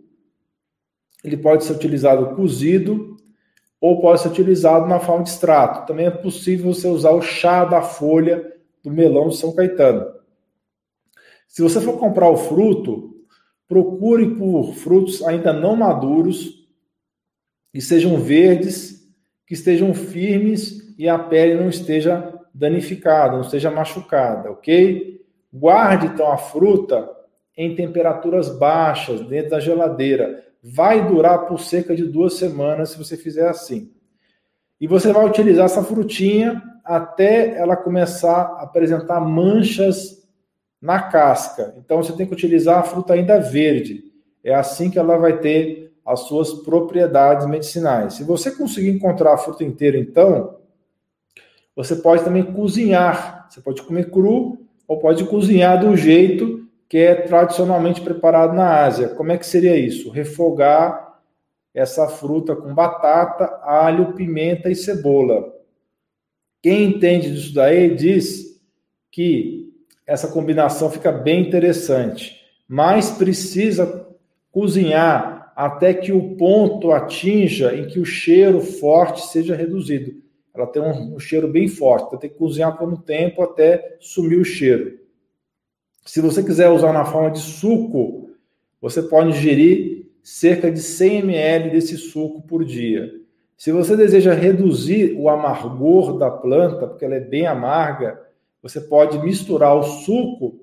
ele 1.24 1.38
pode 1.38 1.64
ser 1.64 1.74
utilizado 1.74 2.36
cozido 2.36 3.18
ou 3.80 4.02
pode 4.02 4.22
ser 4.22 4.30
utilizado 4.30 4.88
na 4.88 5.00
forma 5.00 5.24
de 5.24 5.30
extrato. 5.30 5.88
Também 5.88 6.08
é 6.08 6.12
possível 6.12 6.74
você 6.74 6.88
usar 6.88 7.12
o 7.12 7.22
chá 7.22 7.64
da 7.66 7.82
folha 7.82 8.54
do 8.84 8.92
melão 8.92 9.30
de 9.30 9.38
São 9.38 9.54
Caetano. 9.54 10.06
Se 11.48 11.62
você 11.62 11.80
for 11.82 11.98
comprar 11.98 12.30
o 12.30 12.38
fruto, 12.38 13.17
Procure 13.68 14.36
por 14.36 14.74
frutos 14.76 15.24
ainda 15.24 15.52
não 15.52 15.76
maduros, 15.76 16.68
que 17.72 17.82
sejam 17.82 18.18
verdes, 18.18 19.08
que 19.46 19.54
estejam 19.54 19.94
firmes 19.94 20.96
e 20.98 21.08
a 21.08 21.20
pele 21.20 21.56
não 21.56 21.70
esteja 21.70 22.34
danificada, 22.54 23.34
não 23.34 23.42
esteja 23.42 23.70
machucada, 23.70 24.52
ok? 24.52 25.22
Guarde 25.54 26.08
então 26.08 26.32
a 26.32 26.38
fruta 26.38 27.10
em 27.56 27.76
temperaturas 27.76 28.50
baixas, 28.50 29.22
dentro 29.22 29.52
da 29.52 29.60
geladeira. 29.60 30.44
Vai 30.62 31.08
durar 31.08 31.46
por 31.48 31.60
cerca 31.60 31.96
de 31.96 32.04
duas 32.04 32.34
semanas 32.34 32.90
se 32.90 32.98
você 32.98 33.16
fizer 33.16 33.48
assim. 33.48 33.92
E 34.80 34.88
você 34.88 35.12
vai 35.12 35.26
utilizar 35.26 35.66
essa 35.66 35.84
frutinha 35.84 36.62
até 36.84 37.58
ela 37.58 37.76
começar 37.76 38.42
a 38.42 38.64
apresentar 38.64 39.20
manchas 39.20 40.17
na 40.82 41.02
casca. 41.02 41.74
Então 41.78 42.02
você 42.02 42.13
tem 42.13 42.26
que 42.26 42.34
utilizar 42.34 42.80
a 42.80 42.84
fruta 42.84 43.13
ainda 43.13 43.40
verde. 43.40 44.04
É 44.44 44.54
assim 44.54 44.90
que 44.90 45.00
ela 45.00 45.18
vai 45.18 45.40
ter 45.40 45.94
as 46.06 46.22
suas 46.22 46.54
propriedades 46.54 47.46
medicinais. 47.46 48.13
Se 48.13 48.24
você 48.24 48.50
conseguir 48.52 48.90
encontrar 48.90 49.34
a 49.34 49.38
fruta 49.38 49.63
inteira, 49.63 49.98
então, 49.98 50.58
você 51.76 51.98
pode 51.98 52.24
também 52.24 52.44
cozinhar. 52.44 53.48
Você 53.50 53.60
pode 53.60 53.82
comer 53.82 54.10
cru 54.10 54.58
ou 54.88 55.00
pode 55.00 55.26
cozinhar 55.26 55.80
do 55.80 55.98
jeito 55.98 56.66
que 56.90 56.98
é 56.98 57.13
tradicionalmente 57.13 58.00
preparado 58.00 58.54
na 58.54 58.86
Ásia. 58.86 59.10
Como 59.10 59.32
é 59.32 59.38
que 59.38 59.46
seria 59.46 59.76
isso? 59.76 60.10
Refogar 60.10 61.20
essa 61.74 62.08
fruta 62.08 62.56
com 62.56 62.74
batata, 62.74 63.60
alho, 63.62 64.13
pimenta 64.13 64.70
e 64.70 64.76
cebola. 64.76 65.54
Quem 66.62 66.86
entende 66.86 67.32
disso 67.32 67.54
daí 67.54 67.94
diz 67.94 68.60
que 69.12 69.57
essa 70.08 70.30
combinação 70.30 70.89
fica 70.89 71.12
bem 71.12 71.46
interessante. 71.46 72.41
Mas 72.67 73.12
precisa 73.12 74.08
cozinhar 74.52 75.52
até 75.56 75.93
que 75.93 76.12
o 76.12 76.36
ponto 76.36 76.91
atinja 76.91 77.76
em 77.76 77.88
que 77.88 78.00
o 78.00 78.06
cheiro 78.06 78.62
forte 78.62 79.28
seja 79.28 79.56
reduzido. 79.56 80.15
Ela 80.56 80.65
tem 80.65 80.82
um, 80.82 81.15
um 81.15 81.20
cheiro 81.20 81.48
bem 81.48 81.67
forte, 81.67 82.08
então 82.08 82.20
tem 82.20 82.30
que 82.30 82.38
cozinhar 82.38 82.78
por 82.78 82.88
um 82.88 82.96
tempo 82.96 83.43
até 83.43 83.98
sumir 84.00 84.39
o 84.39 84.46
cheiro. 84.46 84.98
Se 86.06 86.22
você 86.22 86.41
quiser 86.41 86.70
usar 86.70 86.93
na 86.93 87.06
forma 87.06 87.30
de 87.30 87.39
suco, 87.39 88.32
você 88.82 89.02
pode 89.02 89.30
ingerir 89.30 90.06
cerca 90.24 90.72
de 90.72 90.80
100 90.80 91.20
ml 91.20 91.70
desse 91.72 91.98
suco 91.98 92.41
por 92.41 92.63
dia. 92.63 93.12
Se 93.58 93.72
você 93.72 93.96
deseja 93.96 94.34
reduzir 94.34 95.15
o 95.17 95.30
amargor 95.30 96.17
da 96.17 96.30
planta, 96.30 96.88
porque 96.88 97.04
ela 97.04 97.15
é 97.15 97.20
bem 97.20 97.48
amarga, 97.48 98.27
você 98.62 98.82
pode 98.82 99.20
misturar 99.20 99.76
o 99.76 99.84
suco 99.84 100.60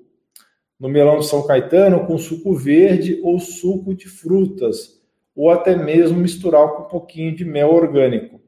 no 0.79 0.89
melão 0.89 1.19
de 1.19 1.25
São 1.25 1.45
Caetano 1.45 2.05
com 2.05 2.17
suco 2.17 2.53
verde 2.53 3.19
ou 3.23 3.39
suco 3.39 3.95
de 3.95 4.07
frutas, 4.07 5.01
ou 5.35 5.49
até 5.49 5.75
mesmo 5.75 6.19
misturar 6.19 6.67
com 6.69 6.83
um 6.83 6.87
pouquinho 6.87 7.35
de 7.35 7.45
mel 7.45 7.73
orgânico. 7.73 8.41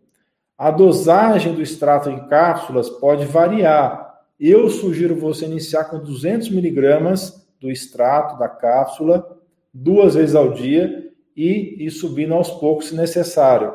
A 0.57 0.71
dosagem 0.71 1.53
do 1.53 1.61
extrato 1.61 2.09
em 2.09 2.27
cápsulas 2.27 2.89
pode 2.89 3.25
variar, 3.25 4.07
eu 4.39 4.69
sugiro 4.69 5.15
você 5.15 5.45
iniciar 5.45 5.85
com 5.85 5.97
200 5.99 6.49
miligramas 6.49 7.47
do 7.59 7.71
extrato 7.71 8.37
da 8.37 8.47
cápsula 8.47 9.35
duas 9.73 10.13
vezes 10.13 10.35
ao 10.35 10.53
dia 10.53 11.11
e 11.35 11.83
ir 11.83 11.89
subindo 11.89 12.35
aos 12.35 12.51
poucos 12.51 12.89
se 12.89 12.95
necessário. 12.95 13.73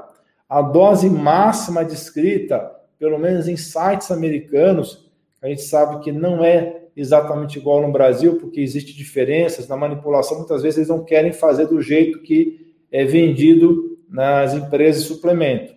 A 0.48 0.62
dose 0.62 1.10
máxima 1.10 1.84
descrita, 1.84 2.70
pelo 2.96 3.18
menos 3.18 3.48
em 3.48 3.56
sites 3.56 4.10
americanos, 4.12 5.10
a 5.42 5.48
gente 5.48 5.62
sabe 5.62 6.02
que 6.04 6.12
não 6.12 6.44
é 6.44 6.84
exatamente 6.96 7.58
igual 7.58 7.82
no 7.82 7.92
Brasil, 7.92 8.38
porque 8.38 8.60
existe 8.60 8.96
diferenças 8.96 9.66
na 9.66 9.76
manipulação. 9.76 10.38
Muitas 10.38 10.62
vezes 10.62 10.78
eles 10.78 10.88
não 10.88 11.04
querem 11.04 11.32
fazer 11.32 11.66
do 11.66 11.80
jeito 11.82 12.22
que 12.22 12.74
é 12.90 13.04
vendido 13.04 13.98
nas 14.08 14.54
empresas 14.54 15.02
de 15.02 15.08
suplemento. 15.08 15.74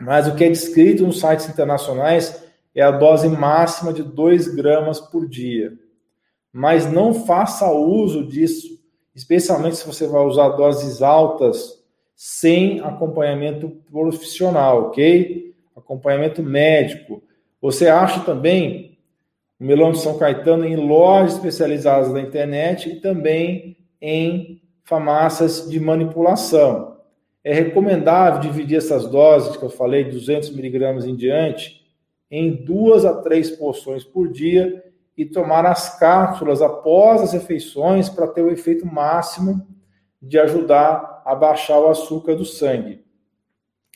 Mas 0.00 0.28
o 0.28 0.34
que 0.34 0.44
é 0.44 0.48
descrito 0.48 1.06
nos 1.06 1.20
sites 1.20 1.48
internacionais 1.48 2.44
é 2.74 2.82
a 2.82 2.90
dose 2.90 3.28
máxima 3.28 3.92
de 3.92 4.02
2 4.02 4.54
gramas 4.54 5.00
por 5.00 5.26
dia. 5.26 5.72
Mas 6.52 6.90
não 6.90 7.14
faça 7.14 7.70
uso 7.70 8.26
disso, 8.26 8.78
especialmente 9.14 9.76
se 9.76 9.86
você 9.86 10.06
vai 10.06 10.22
usar 10.22 10.50
doses 10.50 11.00
altas 11.00 11.82
sem 12.14 12.80
acompanhamento 12.80 13.70
profissional, 13.90 14.88
ok? 14.88 15.54
Acompanhamento 15.74 16.42
médico. 16.42 17.22
Você 17.60 17.88
acha 17.88 18.20
também 18.20 18.98
o 19.58 19.64
melão 19.64 19.92
de 19.92 19.98
São 19.98 20.18
Caetano 20.18 20.64
em 20.64 20.76
lojas 20.76 21.34
especializadas 21.34 22.12
na 22.12 22.20
internet 22.20 22.90
e 22.90 23.00
também 23.00 23.76
em 24.00 24.62
farmácias 24.84 25.68
de 25.68 25.80
manipulação. 25.80 26.96
É 27.42 27.52
recomendável 27.54 28.40
dividir 28.40 28.78
essas 28.78 29.06
doses 29.06 29.56
que 29.56 29.64
eu 29.64 29.70
falei, 29.70 30.04
200 30.04 30.50
miligramas 30.50 31.06
em 31.06 31.14
diante, 31.14 31.84
em 32.30 32.64
duas 32.64 33.04
a 33.04 33.22
três 33.22 33.50
porções 33.50 34.04
por 34.04 34.28
dia 34.28 34.84
e 35.16 35.24
tomar 35.24 35.64
as 35.64 35.98
cápsulas 35.98 36.60
após 36.60 37.22
as 37.22 37.32
refeições 37.32 38.08
para 38.08 38.26
ter 38.26 38.42
o 38.42 38.50
efeito 38.50 38.86
máximo 38.86 39.66
de 40.20 40.38
ajudar 40.38 41.22
a 41.24 41.34
baixar 41.34 41.78
o 41.80 41.88
açúcar 41.88 42.34
do 42.34 42.44
sangue. 42.44 43.00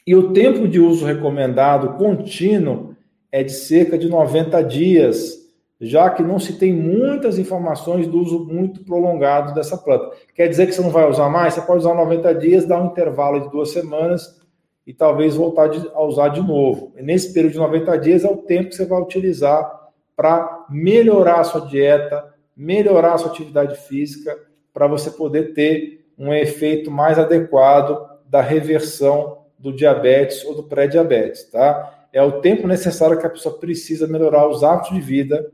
E 0.07 0.15
o 0.15 0.33
tempo 0.33 0.67
de 0.67 0.81
uso 0.81 1.05
recomendado 1.05 1.99
contínuo 1.99 2.90
é 3.33 3.43
de 3.43 3.53
cerca 3.53 3.97
de 3.97 4.09
90 4.09 4.63
dias, 4.65 5.39
já 5.81 6.11
que 6.11 6.23
não 6.23 6.39
se 6.39 6.59
tem 6.59 6.73
muitas 6.73 7.39
informações 7.39 8.07
do 8.07 8.21
uso 8.21 8.45
muito 8.45 8.85
prolongado 8.85 9.55
dessa 9.55 9.79
planta. 9.79 10.11
Quer 10.35 10.49
dizer 10.49 10.67
que 10.67 10.73
você 10.73 10.83
não 10.83 10.91
vai 10.91 11.09
usar 11.09 11.29
mais? 11.29 11.55
Você 11.55 11.63
pode 11.63 11.81
usar 11.81 11.95
90 11.95 12.35
dias, 12.35 12.67
dar 12.67 12.83
um 12.83 12.87
intervalo 12.87 13.41
de 13.41 13.51
duas 13.51 13.71
semanas 13.71 14.41
e 14.87 14.93
talvez 14.93 15.37
voltar 15.37 15.71
a 15.95 16.03
usar 16.03 16.29
de 16.29 16.41
novo. 16.41 16.93
E 16.97 17.03
nesse 17.03 17.33
período 17.33 17.53
de 17.53 17.59
90 17.59 17.99
dias 17.99 18.25
é 18.25 18.29
o 18.29 18.37
tempo 18.37 18.69
que 18.69 18.75
você 18.75 18.85
vai 18.85 19.01
utilizar 19.01 19.89
para 20.17 20.67
melhorar 20.69 21.41
a 21.41 21.45
sua 21.45 21.63
dieta, 21.63 22.35
melhorar 22.57 23.15
a 23.15 23.19
sua 23.19 23.31
atividade 23.31 23.77
física, 23.77 24.37
para 24.73 24.87
você 24.87 25.11
poder 25.11 25.55
ter 25.55 26.05
um 26.19 26.33
efeito 26.35 26.91
mais 26.91 27.19
adequado 27.19 28.07
da 28.27 28.43
reversão 28.43 29.39
do 29.59 29.73
diabetes 29.73 30.45
ou 30.45 30.55
do 30.55 30.65
pré-diabetes, 30.65 31.45
tá? 31.51 32.00
É 32.13 32.23
o 32.23 32.41
tempo 32.41 32.67
necessário 32.67 33.19
que 33.19 33.27
a 33.27 33.31
pessoa 33.31 33.59
precisa 33.59 34.07
melhorar 34.07 34.49
os 34.49 34.65
hábitos 34.65 34.95
de 34.95 35.01
vida. 35.01 35.51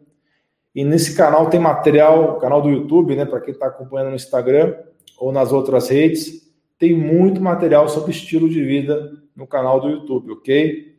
E 0.74 0.84
nesse 0.84 1.16
canal 1.16 1.48
tem 1.50 1.60
material, 1.60 2.38
canal 2.38 2.62
do 2.62 2.70
YouTube, 2.70 3.16
né, 3.16 3.24
para 3.24 3.40
quem 3.40 3.52
está 3.52 3.66
acompanhando 3.66 4.10
no 4.10 4.16
Instagram 4.16 4.74
ou 5.18 5.32
nas 5.32 5.52
outras 5.52 5.88
redes, 5.88 6.52
tem 6.78 6.94
muito 6.94 7.40
material 7.40 7.88
sobre 7.88 8.10
estilo 8.10 8.48
de 8.48 8.62
vida 8.62 9.12
no 9.34 9.46
canal 9.46 9.80
do 9.80 9.88
YouTube, 9.88 10.32
ok? 10.32 10.94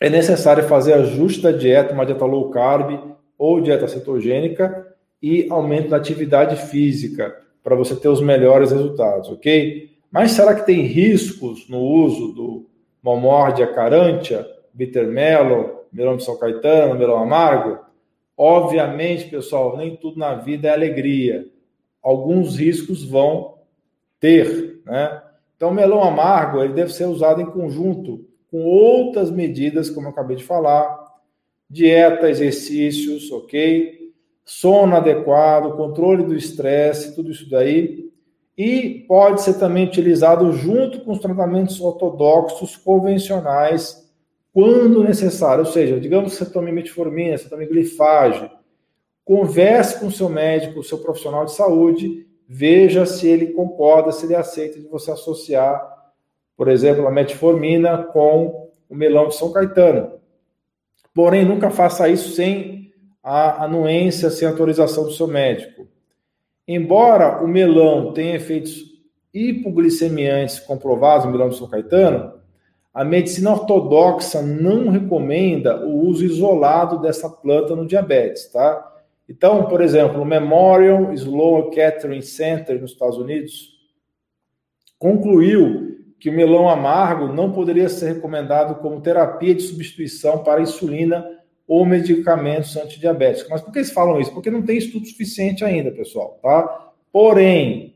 É 0.00 0.10
necessário 0.10 0.64
fazer 0.64 0.94
ajuste 0.94 1.40
da 1.40 1.52
dieta, 1.52 1.94
uma 1.94 2.06
dieta 2.06 2.24
low 2.24 2.50
carb 2.50 2.98
ou 3.38 3.60
dieta 3.60 3.86
cetogênica 3.86 4.86
e 5.22 5.46
aumento 5.50 5.90
da 5.90 5.96
atividade 5.96 6.56
física 6.56 7.36
para 7.62 7.76
você 7.76 7.94
ter 7.94 8.08
os 8.08 8.20
melhores 8.20 8.72
resultados, 8.72 9.28
ok? 9.28 9.90
Mas 10.10 10.32
será 10.32 10.54
que 10.54 10.66
tem 10.66 10.82
riscos 10.82 11.68
no 11.68 11.78
uso 11.78 12.32
do 12.32 12.70
Momordia 13.02 13.66
carantia, 13.66 14.46
bitter 14.72 15.06
melon, 15.06 15.64
melão 15.92 16.16
de 16.16 16.24
São 16.24 16.38
Caetano, 16.38 16.98
melão 16.98 17.18
amargo? 17.18 17.78
Obviamente, 18.36 19.28
pessoal, 19.28 19.76
nem 19.76 19.96
tudo 19.96 20.18
na 20.18 20.34
vida 20.34 20.68
é 20.68 20.72
alegria. 20.72 21.46
Alguns 22.02 22.56
riscos 22.56 23.04
vão 23.04 23.58
ter, 24.18 24.80
né? 24.84 25.22
Então, 25.56 25.70
o 25.70 25.74
melão 25.74 26.02
amargo 26.02 26.62
ele 26.62 26.72
deve 26.72 26.92
ser 26.92 27.04
usado 27.04 27.40
em 27.40 27.46
conjunto 27.46 28.26
com 28.50 28.64
outras 28.64 29.30
medidas, 29.30 29.88
como 29.88 30.06
eu 30.06 30.10
acabei 30.10 30.36
de 30.36 30.44
falar, 30.44 31.02
dieta, 31.70 32.28
exercícios, 32.28 33.30
ok? 33.30 34.12
Sono 34.44 34.96
adequado, 34.96 35.76
controle 35.76 36.24
do 36.24 36.34
estresse, 36.34 37.14
tudo 37.14 37.30
isso 37.30 37.48
daí. 37.48 38.11
E 38.64 39.04
pode 39.08 39.42
ser 39.42 39.54
também 39.54 39.86
utilizado 39.86 40.52
junto 40.52 41.00
com 41.00 41.10
os 41.10 41.18
tratamentos 41.18 41.80
ortodoxos 41.80 42.76
convencionais, 42.76 44.08
quando 44.52 45.02
necessário. 45.02 45.64
Ou 45.64 45.72
seja, 45.72 45.98
digamos 45.98 46.30
que 46.30 46.44
você 46.44 46.48
tome 46.48 46.70
metformina, 46.70 47.36
você 47.36 47.48
tome 47.48 47.66
glifage, 47.66 48.48
converse 49.24 49.98
com 49.98 50.06
o 50.06 50.12
seu 50.12 50.28
médico, 50.28 50.78
o 50.78 50.84
seu 50.84 50.98
profissional 50.98 51.44
de 51.44 51.50
saúde 51.50 52.24
veja 52.48 53.04
se 53.04 53.26
ele 53.26 53.48
concorda, 53.48 54.12
se 54.12 54.26
ele 54.26 54.36
aceita 54.36 54.78
de 54.78 54.86
você 54.86 55.10
associar, 55.10 55.82
por 56.56 56.68
exemplo, 56.68 57.04
a 57.08 57.10
metformina 57.10 57.98
com 57.98 58.70
o 58.88 58.94
melão 58.94 59.26
de 59.26 59.34
São 59.34 59.52
Caetano. 59.52 60.20
Porém, 61.12 61.44
nunca 61.44 61.68
faça 61.68 62.08
isso 62.08 62.30
sem 62.36 62.92
a 63.24 63.64
anuência, 63.64 64.30
sem 64.30 64.46
autorização 64.46 65.02
do 65.02 65.10
seu 65.10 65.26
médico. 65.26 65.88
Embora 66.74 67.44
o 67.44 67.46
melão 67.46 68.14
tenha 68.14 68.36
efeitos 68.36 68.82
hipoglicemiantes 69.34 70.58
comprovados 70.58 71.26
no 71.26 71.32
melão 71.32 71.50
de 71.50 71.58
São 71.58 71.68
Caetano, 71.68 72.32
a 72.94 73.04
medicina 73.04 73.50
ortodoxa 73.50 74.40
não 74.40 74.88
recomenda 74.88 75.84
o 75.84 76.06
uso 76.06 76.24
isolado 76.24 76.98
dessa 76.98 77.28
planta 77.28 77.76
no 77.76 77.86
diabetes, 77.86 78.50
tá? 78.50 78.90
Então, 79.28 79.66
por 79.66 79.82
exemplo, 79.82 80.22
o 80.22 80.24
Memorial 80.24 81.12
Sloan 81.12 81.68
Kettering 81.68 82.22
Center 82.22 82.80
nos 82.80 82.92
Estados 82.92 83.18
Unidos 83.18 83.78
concluiu 84.98 85.98
que 86.18 86.30
o 86.30 86.32
melão 86.32 86.70
amargo 86.70 87.30
não 87.34 87.52
poderia 87.52 87.90
ser 87.90 88.14
recomendado 88.14 88.76
como 88.76 89.02
terapia 89.02 89.54
de 89.54 89.60
substituição 89.60 90.42
para 90.42 90.62
insulina 90.62 91.22
ou 91.66 91.86
medicamentos 91.86 92.76
antidiabéticos. 92.76 93.50
Mas 93.50 93.60
por 93.60 93.72
que 93.72 93.78
eles 93.78 93.92
falam 93.92 94.20
isso? 94.20 94.32
Porque 94.32 94.50
não 94.50 94.62
tem 94.62 94.76
estudo 94.76 95.06
suficiente 95.06 95.64
ainda, 95.64 95.90
pessoal, 95.90 96.38
tá? 96.42 96.90
Porém, 97.12 97.94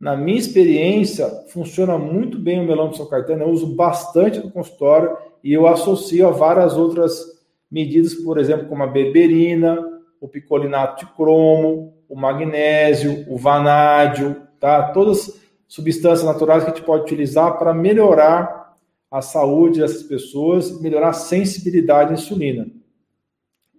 na 0.00 0.16
minha 0.16 0.38
experiência, 0.38 1.28
funciona 1.48 1.98
muito 1.98 2.38
bem 2.38 2.60
o 2.60 2.64
melão 2.64 2.88
de 2.88 2.96
São 2.96 3.06
Caetano, 3.06 3.42
eu 3.42 3.50
uso 3.50 3.74
bastante 3.74 4.38
no 4.38 4.50
consultório 4.50 5.16
e 5.44 5.52
eu 5.52 5.66
associo 5.66 6.26
a 6.26 6.30
várias 6.30 6.76
outras 6.76 7.20
medidas, 7.70 8.14
por 8.14 8.38
exemplo, 8.38 8.66
como 8.66 8.82
a 8.82 8.86
berberina, 8.86 9.78
o 10.20 10.26
picolinato 10.26 11.04
de 11.04 11.12
cromo, 11.12 11.94
o 12.08 12.16
magnésio, 12.16 13.24
o 13.28 13.36
vanádio, 13.36 14.36
tá? 14.58 14.90
Todas 14.92 15.40
substâncias 15.68 16.24
naturais 16.24 16.64
que 16.64 16.70
a 16.70 16.74
gente 16.74 16.84
pode 16.84 17.04
utilizar 17.04 17.58
para 17.58 17.72
melhorar 17.72 18.74
a 19.10 19.20
saúde 19.20 19.80
dessas 19.80 20.02
pessoas, 20.02 20.80
melhorar 20.80 21.10
a 21.10 21.14
sensibilidade 21.14 22.10
à 22.10 22.14
insulina. 22.14 22.66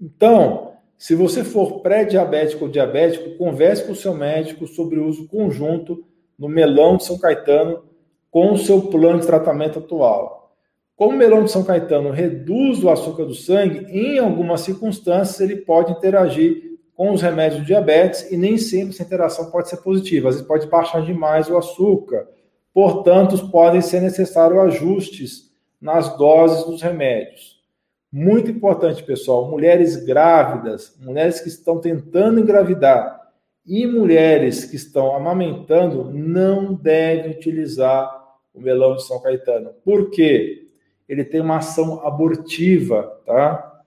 Então, 0.02 0.74
se 0.98 1.14
você 1.14 1.44
for 1.44 1.82
pré-diabético 1.82 2.66
ou 2.66 2.72
diabético, 2.72 3.38
converse 3.38 3.84
com 3.86 3.92
o 3.92 3.96
seu 3.96 4.16
médico 4.16 4.66
sobre 4.66 5.00
o 5.00 5.08
uso 5.08 5.28
conjunto 5.28 6.04
no 6.38 6.50
melão 6.50 6.98
de 6.98 7.06
São 7.06 7.20
Caetano 7.20 7.84
com 8.32 8.54
o 8.54 8.58
seu 8.58 8.82
plano 8.84 9.20
de 9.20 9.28
tratamento 9.28 9.78
atual. 9.78 10.56
Como 10.96 11.16
o 11.16 11.18
melão 11.18 11.44
de 11.44 11.52
São 11.52 11.64
Caetano 11.64 12.10
reduz 12.10 12.84
o 12.84 12.90
açúcar 12.90 13.26
do 13.26 13.36
sangue, 13.36 13.86
em 13.92 14.18
algumas 14.18 14.62
circunstâncias 14.62 15.40
ele 15.40 15.58
pode 15.58 15.92
interagir 15.92 16.80
com 16.96 17.12
os 17.12 17.22
remédios 17.22 17.62
de 17.62 17.68
diabetes 17.68 18.32
e 18.32 18.38
nem 18.38 18.58
sempre 18.58 18.94
essa 18.94 19.04
interação 19.04 19.52
pode 19.52 19.70
ser 19.70 19.78
positiva. 19.78 20.30
Às 20.30 20.36
vezes 20.36 20.48
pode 20.48 20.68
baixar 20.68 21.04
demais 21.04 21.50
o 21.50 21.58
açúcar. 21.58 22.28
Portanto, 22.74 23.50
podem 23.50 23.82
ser 23.82 24.02
necessários 24.02 24.60
ajustes 24.60 25.52
nas 25.80 26.16
doses 26.18 26.64
dos 26.66 26.82
remédios. 26.82 27.61
Muito 28.12 28.52
importante, 28.52 29.04
pessoal, 29.04 29.50
mulheres 29.50 29.96
grávidas, 29.96 30.98
mulheres 31.00 31.40
que 31.40 31.48
estão 31.48 31.80
tentando 31.80 32.40
engravidar 32.40 33.22
e 33.66 33.88
mulheres 33.88 34.66
que 34.66 34.76
estão 34.76 35.16
amamentando 35.16 36.12
não 36.12 36.74
devem 36.74 37.32
utilizar 37.32 38.12
o 38.54 38.60
melão 38.60 38.96
de 38.96 39.04
São 39.06 39.22
Caetano. 39.22 39.72
Por 39.84 40.10
quê? 40.10 40.62
ele 41.12 41.26
tem 41.26 41.42
uma 41.42 41.58
ação 41.58 42.08
abortiva, 42.08 43.04
tá? 43.26 43.84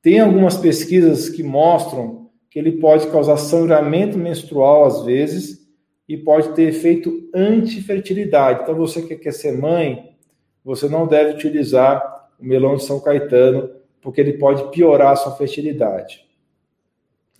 Tem 0.00 0.20
algumas 0.20 0.56
pesquisas 0.56 1.28
que 1.28 1.42
mostram 1.42 2.30
que 2.48 2.56
ele 2.56 2.70
pode 2.70 3.08
causar 3.08 3.36
sangramento 3.36 4.16
menstrual 4.16 4.84
às 4.84 5.04
vezes 5.04 5.66
e 6.08 6.16
pode 6.16 6.50
ter 6.50 6.68
efeito 6.68 7.28
antifertilidade. 7.34 8.62
Então 8.62 8.76
você 8.76 9.02
que 9.02 9.16
quer 9.16 9.32
ser 9.32 9.58
mãe, 9.58 10.16
você 10.64 10.88
não 10.88 11.04
deve 11.04 11.34
utilizar 11.34 12.17
o 12.38 12.44
melão 12.44 12.76
de 12.76 12.84
São 12.84 13.00
Caetano 13.00 13.70
porque 14.00 14.20
ele 14.20 14.34
pode 14.34 14.70
piorar 14.70 15.12
a 15.12 15.16
sua 15.16 15.32
fertilidade. 15.36 16.24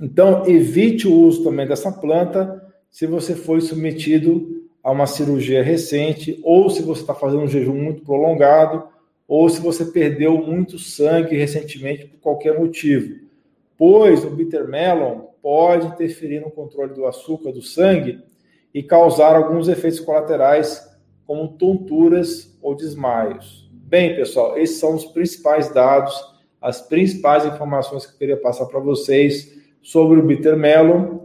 Então, 0.00 0.46
evite 0.46 1.06
o 1.06 1.14
uso 1.14 1.44
também 1.44 1.66
dessa 1.66 1.90
planta 1.90 2.64
se 2.90 3.06
você 3.06 3.34
foi 3.34 3.60
submetido 3.60 4.66
a 4.82 4.90
uma 4.90 5.06
cirurgia 5.06 5.62
recente, 5.62 6.40
ou 6.42 6.70
se 6.70 6.82
você 6.82 7.02
está 7.02 7.14
fazendo 7.14 7.42
um 7.42 7.48
jejum 7.48 7.74
muito 7.74 8.02
prolongado, 8.02 8.84
ou 9.26 9.48
se 9.48 9.60
você 9.60 9.84
perdeu 9.84 10.38
muito 10.38 10.78
sangue 10.78 11.36
recentemente 11.36 12.06
por 12.06 12.18
qualquer 12.20 12.58
motivo. 12.58 13.20
Pois 13.76 14.24
o 14.24 14.30
bitter 14.30 14.66
melon 14.66 15.26
pode 15.42 15.86
interferir 15.86 16.40
no 16.40 16.50
controle 16.50 16.94
do 16.94 17.06
açúcar 17.06 17.52
do 17.52 17.60
sangue 17.60 18.20
e 18.72 18.82
causar 18.82 19.36
alguns 19.36 19.68
efeitos 19.68 20.00
colaterais, 20.00 20.88
como 21.26 21.48
tonturas 21.58 22.58
ou 22.62 22.74
desmaios. 22.74 23.67
Bem, 23.88 24.14
pessoal, 24.14 24.58
esses 24.58 24.76
são 24.76 24.94
os 24.94 25.06
principais 25.06 25.72
dados, 25.72 26.14
as 26.60 26.78
principais 26.82 27.46
informações 27.46 28.04
que 28.04 28.12
eu 28.12 28.18
queria 28.18 28.36
passar 28.36 28.66
para 28.66 28.78
vocês 28.78 29.58
sobre 29.80 30.20
o 30.20 30.22
bitter 30.22 30.58
melon. 30.58 31.20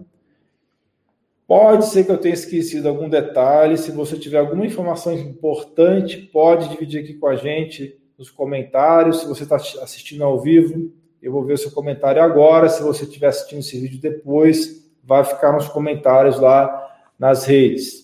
Pode 1.46 1.88
ser 1.88 2.06
que 2.06 2.12
eu 2.14 2.18
tenha 2.18 2.34
esquecido 2.34 2.88
algum 2.88 3.10
detalhe. 3.10 3.78
Se 3.78 3.92
você 3.92 4.18
tiver 4.18 4.38
alguma 4.38 4.66
informação 4.66 5.12
importante, 5.12 6.22
pode 6.32 6.70
dividir 6.70 7.04
aqui 7.04 7.16
com 7.16 7.28
a 7.28 7.36
gente 7.36 8.00
nos 8.18 8.30
comentários. 8.30 9.20
Se 9.20 9.28
você 9.28 9.44
está 9.44 9.58
assistindo 9.58 10.24
ao 10.24 10.40
vivo, 10.40 10.90
eu 11.22 11.34
vou 11.34 11.44
ver 11.44 11.56
o 11.56 11.58
seu 11.58 11.72
comentário 11.72 12.24
agora. 12.24 12.70
Se 12.70 12.82
você 12.82 13.04
estiver 13.04 13.28
assistindo 13.28 13.60
esse 13.60 13.78
vídeo 13.78 14.00
depois, 14.00 14.90
vai 15.04 15.26
ficar 15.26 15.52
nos 15.52 15.68
comentários 15.68 16.40
lá 16.40 16.96
nas 17.20 17.44
redes. 17.44 18.03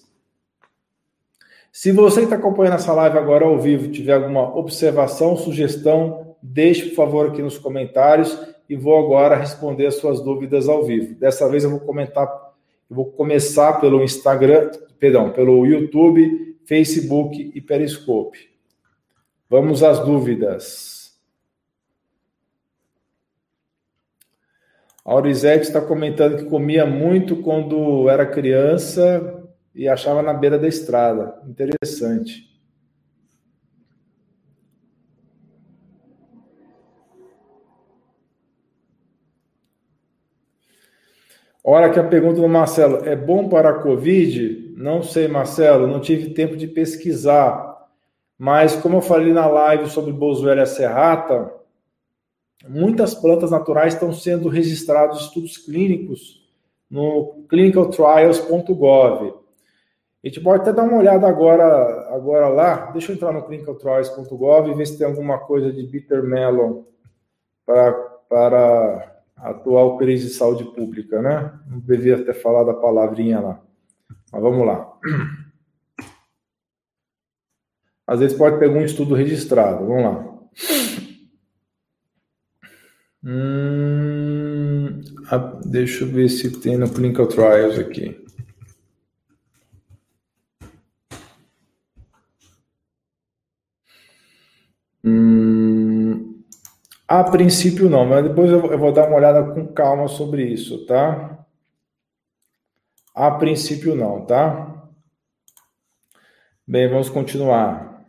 Se 1.72 1.92
você 1.92 2.24
está 2.24 2.36
acompanhando 2.36 2.76
essa 2.76 2.94
live 2.94 3.18
agora 3.18 3.46
ao 3.46 3.60
vivo, 3.60 3.92
tiver 3.92 4.14
alguma 4.14 4.56
observação, 4.58 5.38
sugestão, 5.38 6.36
deixe 6.42 6.90
por 6.90 6.96
favor 6.96 7.28
aqui 7.28 7.42
nos 7.42 7.58
comentários 7.58 8.38
e 8.68 8.76
vou 8.76 8.98
agora 8.98 9.36
responder 9.36 9.86
as 9.86 9.96
suas 9.96 10.22
dúvidas 10.22 10.68
ao 10.68 10.84
vivo. 10.84 11.16
Dessa 11.16 11.48
vez 11.48 11.64
eu 11.64 11.70
vou 11.70 11.80
comentar, 11.80 12.28
eu 12.90 12.96
vou 12.96 13.06
começar 13.06 13.80
pelo 13.80 14.04
Instagram, 14.04 14.72
perdão, 15.00 15.32
pelo 15.32 15.66
YouTube, 15.66 16.58
Facebook 16.66 17.52
e 17.54 17.62
Periscope. 17.62 18.50
Vamos 19.50 19.84
às 19.84 20.00
dúvidas. 20.00 21.18
A 25.06 25.14
Aurizete 25.14 25.68
está 25.68 25.82
comentando 25.82 26.38
que 26.38 26.46
comia 26.46 26.86
muito 26.86 27.38
quando 27.38 28.08
era 28.10 28.26
criança 28.26 29.39
e 29.80 29.88
achava 29.88 30.22
na 30.22 30.34
beira 30.34 30.60
da 30.60 30.68
estrada. 30.68 31.42
Interessante. 31.48 32.50
Olha 41.64 41.90
que 41.90 41.98
a 41.98 42.04
pergunta 42.04 42.42
do 42.42 42.50
Marcelo, 42.50 43.08
é 43.08 43.16
bom 43.16 43.48
para 43.48 43.70
a 43.70 43.82
Covid? 43.82 44.74
Não 44.76 45.02
sei, 45.02 45.30
Marcelo, 45.30 45.88
não 45.88 46.02
tive 46.02 46.34
tempo 46.34 46.58
de 46.58 46.68
pesquisar. 46.68 47.88
Mas, 48.38 48.76
como 48.76 48.98
eu 48.98 49.02
falei 49.02 49.32
na 49.32 49.48
live 49.48 49.90
sobre 49.90 50.12
Boswellia 50.12 50.66
serrata, 50.66 51.54
muitas 52.68 53.14
plantas 53.14 53.52
naturais 53.52 53.94
estão 53.94 54.12
sendo 54.12 54.50
registrados 54.50 55.22
estudos 55.22 55.58
clínicos 55.58 56.46
no 56.92 57.46
clinicaltrials.gov. 57.48 59.40
A 60.24 60.28
gente 60.28 60.42
pode 60.42 60.62
até 60.62 60.74
dar 60.74 60.84
uma 60.84 60.98
olhada 60.98 61.28
agora, 61.28 62.14
agora 62.14 62.50
lá. 62.50 62.92
Deixa 62.92 63.12
eu 63.12 63.16
entrar 63.16 63.32
no 63.32 63.46
clinicaltrials.gov 63.46 64.70
e 64.70 64.74
ver 64.74 64.86
se 64.86 64.98
tem 64.98 65.08
alguma 65.08 65.40
coisa 65.40 65.72
de 65.72 65.82
bitter 65.84 66.22
melon 66.24 66.84
para, 67.66 69.14
a 69.38 69.50
atual 69.50 69.98
crise 69.98 70.28
de 70.28 70.34
saúde 70.34 70.66
pública, 70.66 71.22
né? 71.22 71.58
Não 71.68 71.80
devia 71.80 72.22
ter 72.24 72.34
falado 72.34 72.70
a 72.70 72.74
palavrinha 72.74 73.40
lá. 73.40 73.62
Mas 74.32 74.42
vamos 74.42 74.68
lá. 74.68 74.94
Às 78.06 78.20
vezes 78.20 78.38
pode 78.38 78.60
pegar 78.60 78.78
um 78.78 78.84
estudo 78.84 79.16
registrado. 79.16 79.86
Vamos 79.86 80.04
lá. 80.04 80.40
Hum, 83.24 85.02
deixa 85.66 86.04
eu 86.04 86.10
ver 86.10 86.28
se 86.28 86.60
tem 86.60 86.78
no 86.78 86.90
Clinical 86.90 87.28
Trials 87.28 87.80
aqui. 87.80 88.29
A 97.10 97.24
princípio 97.24 97.90
não, 97.90 98.06
mas 98.06 98.24
depois 98.24 98.52
eu, 98.52 98.78
vou 98.78 98.92
dar 98.92 99.08
uma 99.08 99.18
olhada 99.18 99.44
com 99.52 99.74
calma 99.74 100.08
sobre 100.08 100.44
isso, 100.44 100.86
tá? 100.86 101.44
A 103.16 103.32
princípio 103.32 103.96
não, 103.96 104.28
tá? 104.28 104.88
Bem, 106.68 106.88
vamos 106.88 107.10
continuar. 107.10 108.06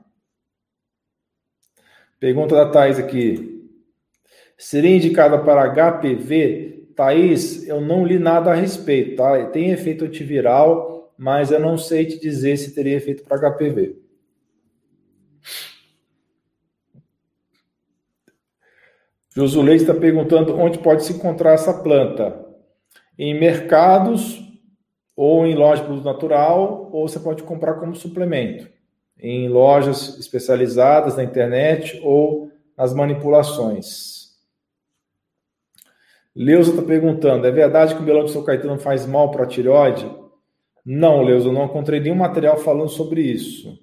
Pergunta 2.19 2.55
da 2.55 2.71
Thais 2.71 2.99
aqui. 2.99 3.67
Seria 4.59 4.95
indicada 4.95 5.43
para 5.43 5.71
HPV? 5.73 6.91
Thaís, 6.95 7.67
eu 7.67 7.81
não 7.81 8.05
li 8.05 8.19
nada 8.19 8.51
a 8.51 8.55
respeito, 8.55 9.17
tá? 9.17 9.47
Tem 9.47 9.71
efeito 9.71 10.05
antiviral, 10.05 11.15
mas 11.17 11.51
eu 11.51 11.59
não 11.59 11.79
sei 11.79 12.05
te 12.05 12.21
dizer 12.21 12.59
se 12.59 12.75
teria 12.75 12.99
efeito 12.99 13.25
para 13.25 13.51
HPV. 13.51 14.00
Josuleide 19.35 19.83
está 19.83 19.95
perguntando 19.95 20.57
onde 20.57 20.79
pode 20.79 21.05
se 21.05 21.13
encontrar 21.13 21.53
essa 21.53 21.73
planta. 21.73 22.47
Em 23.19 23.39
mercados 23.39 24.41
ou 25.15 25.47
em 25.47 25.55
loja 25.55 25.83
de 25.83 25.87
produto 25.87 26.05
natural, 26.05 26.89
ou 26.93 27.07
você 27.07 27.21
pode 27.21 27.43
comprar 27.43 27.75
como 27.75 27.95
suplemento 27.95 28.69
em 29.23 29.49
lojas 29.49 30.19
especializadas 30.19 31.17
na 31.17 31.23
internet 31.23 32.01
ou 32.03 32.51
nas 32.77 32.95
manipulações. 32.95 34.31
Leusa 36.35 36.71
está 36.71 36.83
perguntando: 36.83 37.47
é 37.47 37.51
verdade 37.51 37.95
que 37.95 38.01
o 38.01 38.05
melão 38.05 38.25
do 38.25 38.31
seu 38.31 38.43
Caetano 38.43 38.79
faz 38.79 39.07
mal 39.07 39.31
para 39.31 39.45
a 39.45 39.47
tireoide? 39.47 40.11
Não, 40.85 41.23
Leusa, 41.23 41.49
eu 41.49 41.53
não 41.53 41.67
encontrei 41.67 42.01
nenhum 42.01 42.17
material 42.17 42.57
falando 42.57 42.89
sobre 42.89 43.21
isso. 43.21 43.79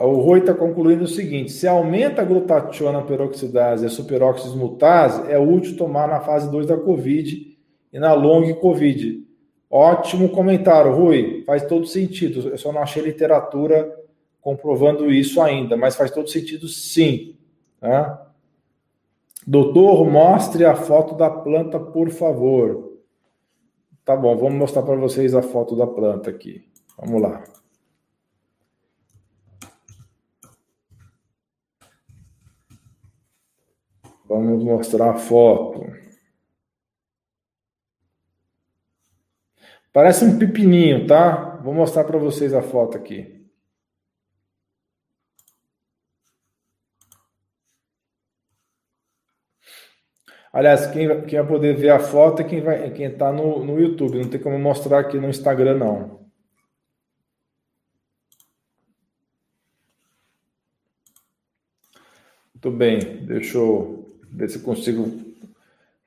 O 0.00 0.20
Rui 0.20 0.40
está 0.40 0.54
concluindo 0.54 1.04
o 1.04 1.08
seguinte: 1.08 1.52
se 1.52 1.68
aumenta 1.68 2.22
a 2.22 2.24
glutationa 2.24 3.02
peroxidase 3.02 3.84
e 3.84 3.86
a 3.86 3.90
superóxido 3.90 4.56
mutase, 4.56 5.30
é 5.30 5.38
útil 5.38 5.76
tomar 5.76 6.08
na 6.08 6.20
fase 6.20 6.50
2 6.50 6.66
da 6.66 6.76
COVID 6.76 7.58
e 7.92 7.98
na 7.98 8.14
long 8.14 8.52
COVID, 8.54 9.26
Ótimo 9.70 10.28
comentário, 10.30 10.92
Rui. 10.92 11.44
Faz 11.46 11.64
todo 11.64 11.86
sentido. 11.86 12.48
Eu 12.48 12.58
só 12.58 12.72
não 12.72 12.82
achei 12.82 13.00
literatura 13.00 13.96
comprovando 14.40 15.12
isso 15.12 15.40
ainda, 15.40 15.76
mas 15.76 15.94
faz 15.94 16.10
todo 16.10 16.28
sentido 16.28 16.66
sim. 16.66 17.36
Né? 17.80 18.18
Doutor, 19.46 20.04
mostre 20.10 20.64
a 20.64 20.74
foto 20.74 21.14
da 21.14 21.30
planta, 21.30 21.78
por 21.78 22.10
favor. 22.10 22.98
Tá 24.04 24.16
bom, 24.16 24.36
vamos 24.36 24.58
mostrar 24.58 24.82
para 24.82 24.96
vocês 24.96 25.34
a 25.34 25.42
foto 25.42 25.76
da 25.76 25.86
planta 25.86 26.30
aqui. 26.30 26.64
Vamos 26.98 27.22
lá. 27.22 27.44
Vamos 34.30 34.62
mostrar 34.62 35.10
a 35.10 35.14
foto. 35.16 35.84
Parece 39.92 40.24
um 40.24 40.38
pepininho, 40.38 41.04
tá? 41.04 41.56
Vou 41.56 41.74
mostrar 41.74 42.04
para 42.04 42.16
vocês 42.16 42.54
a 42.54 42.62
foto 42.62 42.96
aqui. 42.96 43.44
Aliás, 50.52 50.86
quem, 50.86 51.26
quem 51.26 51.40
vai 51.40 51.48
poder 51.48 51.76
ver 51.76 51.90
a 51.90 51.98
foto 51.98 52.42
é 52.42 52.44
quem 52.44 52.60
vai, 52.60 52.88
quem 52.92 53.06
está 53.06 53.32
no, 53.32 53.64
no 53.64 53.80
YouTube. 53.80 54.18
Não 54.18 54.30
tem 54.30 54.40
como 54.40 54.56
mostrar 54.60 55.00
aqui 55.00 55.18
no 55.18 55.28
Instagram, 55.28 55.76
não. 55.76 56.20
Muito 62.54 62.70
bem, 62.70 63.26
deixa 63.26 63.58
eu 63.58 63.99
ver 64.32 64.48
se 64.48 64.58
eu 64.58 64.62
consigo 64.62 65.06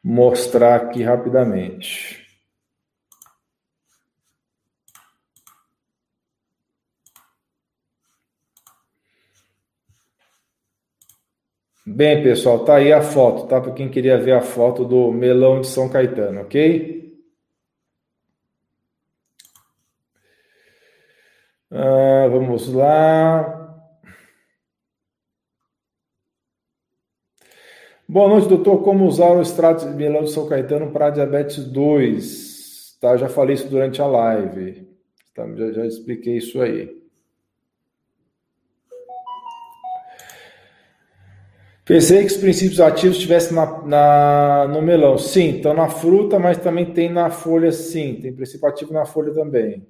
mostrar 0.03 0.75
aqui 0.75 1.03
rapidamente. 1.03 2.23
Bem, 11.85 12.23
pessoal, 12.23 12.63
tá 12.63 12.77
aí 12.77 12.93
a 12.93 13.01
foto, 13.01 13.45
tá? 13.47 13.59
Para 13.59 13.73
quem 13.73 13.89
queria 13.89 14.17
ver 14.17 14.31
a 14.31 14.41
foto 14.41 14.85
do 14.85 15.11
melão 15.11 15.59
de 15.61 15.67
São 15.67 15.89
Caetano, 15.89 16.41
ok? 16.41 17.03
Uh, 21.69 22.29
vamos 22.29 22.67
lá. 22.73 23.52
Boa 28.13 28.29
noite, 28.29 28.47
doutor. 28.47 28.83
Como 28.83 29.07
usar 29.07 29.31
o 29.31 29.41
extrato 29.41 29.89
de 29.89 29.95
melão 29.95 30.23
de 30.23 30.29
São 30.29 30.47
Caetano 30.47 30.91
para 30.91 31.09
diabetes 31.09 31.65
2? 31.65 32.95
Tá, 33.01 33.17
já 33.17 33.27
falei 33.27 33.55
isso 33.55 33.67
durante 33.67 34.03
a 34.03 34.05
live. 34.05 34.87
Tá, 35.33 35.47
já, 35.55 35.71
já 35.71 35.85
expliquei 35.87 36.37
isso 36.37 36.61
aí. 36.61 36.95
Pensei 41.83 42.19
que 42.19 42.27
os 42.27 42.37
princípios 42.37 42.79
ativos 42.79 43.17
estivessem 43.17 43.55
na, 43.55 43.81
na, 43.81 44.67
no 44.67 44.79
melão. 44.79 45.17
Sim, 45.17 45.55
estão 45.55 45.73
na 45.73 45.89
fruta, 45.89 46.37
mas 46.37 46.59
também 46.59 46.93
tem 46.93 47.11
na 47.11 47.31
folha, 47.31 47.71
sim. 47.71 48.19
Tem 48.21 48.31
princípio 48.31 48.69
ativo 48.69 48.93
na 48.93 49.05
folha 49.05 49.33
também. 49.33 49.87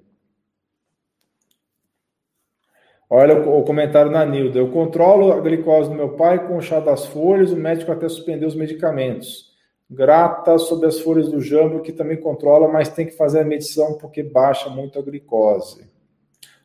Olha 3.16 3.38
o 3.48 3.62
comentário 3.62 4.10
na 4.10 4.26
Nilda. 4.26 4.58
Eu 4.58 4.70
controlo 4.70 5.32
a 5.34 5.40
glicose 5.40 5.88
do 5.88 5.96
meu 5.96 6.10
pai 6.16 6.48
com 6.48 6.58
o 6.58 6.62
chá 6.64 6.80
das 6.80 7.06
folhas, 7.06 7.52
o 7.52 7.56
médico 7.56 7.92
até 7.92 8.10
suspendeu 8.10 8.48
os 8.48 8.56
medicamentos. 8.56 9.54
Grata 9.88 10.58
sobre 10.58 10.88
as 10.88 11.00
folhas 11.00 11.30
do 11.30 11.40
jambo, 11.40 11.82
que 11.82 11.92
também 11.92 12.18
controla, 12.18 12.68
mas 12.68 12.90
tem 12.90 13.06
que 13.06 13.12
fazer 13.12 13.42
a 13.42 13.46
medição 13.46 14.00
porque 14.00 14.24
baixa 14.24 14.68
muito 14.68 14.98
a 14.98 15.02
glicose. 15.04 15.86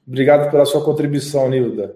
Obrigado 0.07 0.51
pela 0.51 0.65
sua 0.65 0.83
contribuição, 0.83 1.51
Nilda. 1.51 1.95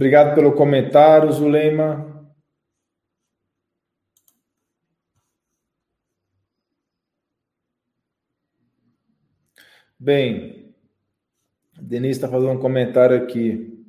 Obrigado 0.00 0.34
pelo 0.34 0.54
comentário, 0.54 1.30
Zulema. 1.30 2.26
Bem, 9.98 10.74
Denise 11.78 12.12
está 12.12 12.30
fazendo 12.30 12.52
um 12.52 12.58
comentário 12.58 13.14
aqui. 13.14 13.84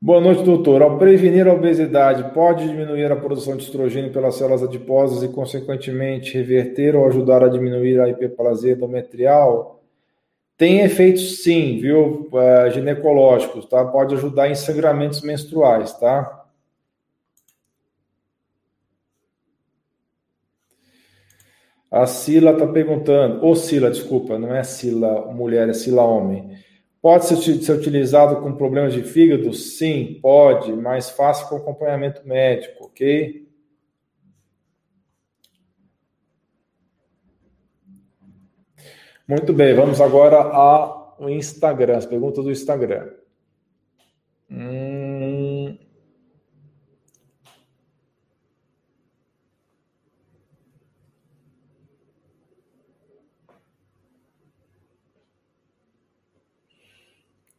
Boa 0.00 0.22
noite, 0.22 0.42
doutor. 0.42 0.80
Ao 0.80 0.96
prevenir 0.96 1.46
a 1.46 1.52
obesidade, 1.52 2.32
pode 2.32 2.66
diminuir 2.66 3.12
a 3.12 3.16
produção 3.16 3.58
de 3.58 3.64
estrogênio 3.64 4.10
pelas 4.10 4.36
células 4.36 4.62
adiposas 4.62 5.22
e, 5.22 5.28
consequentemente, 5.28 6.32
reverter 6.32 6.96
ou 6.96 7.06
ajudar 7.06 7.44
a 7.44 7.48
diminuir 7.48 8.00
a 8.00 8.08
hiperplasia 8.08 8.72
endometrial? 8.72 9.75
Tem 10.56 10.80
efeitos 10.80 11.42
sim, 11.42 11.78
viu, 11.78 12.30
uh, 12.32 12.70
ginecológicos, 12.72 13.66
tá? 13.66 13.84
Pode 13.84 14.14
ajudar 14.14 14.48
em 14.48 14.54
sangramentos 14.54 15.20
menstruais, 15.20 15.92
tá? 15.98 16.46
A 21.90 22.06
Sila 22.06 22.52
está 22.52 22.66
perguntando, 22.66 23.44
ou 23.44 23.54
Sila, 23.54 23.90
desculpa, 23.90 24.38
não 24.38 24.54
é 24.54 24.62
Sila 24.62 25.32
mulher, 25.32 25.68
é 25.68 25.72
Sila 25.72 26.02
homem. 26.02 26.58
Pode 27.00 27.26
ser, 27.26 27.36
ser 27.36 27.72
utilizado 27.72 28.42
com 28.42 28.52
problemas 28.56 28.92
de 28.92 29.02
fígado? 29.02 29.52
Sim, 29.52 30.18
pode, 30.20 30.72
mas 30.72 31.10
faça 31.10 31.46
com 31.48 31.56
acompanhamento 31.56 32.26
médico, 32.26 32.86
ok? 32.86 33.45
Muito 39.28 39.52
bem, 39.52 39.74
vamos 39.74 40.00
agora 40.00 40.36
ao 40.36 41.28
Instagram, 41.28 41.96
as 41.96 42.06
perguntas 42.06 42.44
do 42.44 42.50
Instagram. 42.50 43.10
Hum... 44.48 45.76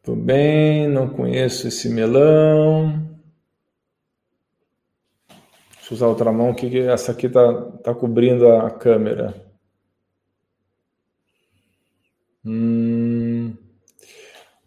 Tudo 0.07 0.22
bem, 0.22 0.88
não 0.88 1.09
conheço 1.09 1.68
esse 1.68 1.89
melão. 1.89 3.05
Deixa 5.76 5.91
eu 5.91 5.95
usar 5.97 6.07
outra 6.07 6.32
mão, 6.32 6.53
que 6.53 6.80
essa 6.80 7.11
aqui 7.11 7.28
está 7.28 7.61
tá 7.84 7.93
cobrindo 7.93 8.49
a 8.49 8.72
câmera. 8.72 9.47
Hum, 12.45 13.57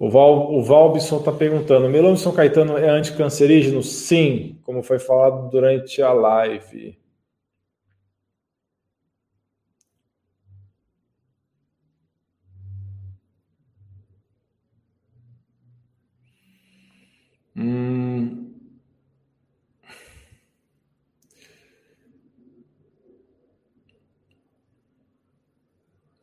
o, 0.00 0.10
Val, 0.10 0.52
o 0.54 0.62
Valbson 0.62 1.18
está 1.18 1.30
perguntando: 1.30 1.88
melão 1.88 2.14
de 2.14 2.20
São 2.20 2.32
Caetano 2.32 2.78
é 2.78 2.88
anticancerígeno? 2.88 3.82
Sim, 3.82 4.58
como 4.64 4.82
foi 4.82 4.98
falado 4.98 5.50
durante 5.50 6.02
a 6.02 6.12
live. 6.12 6.98
Hum. 17.54 18.54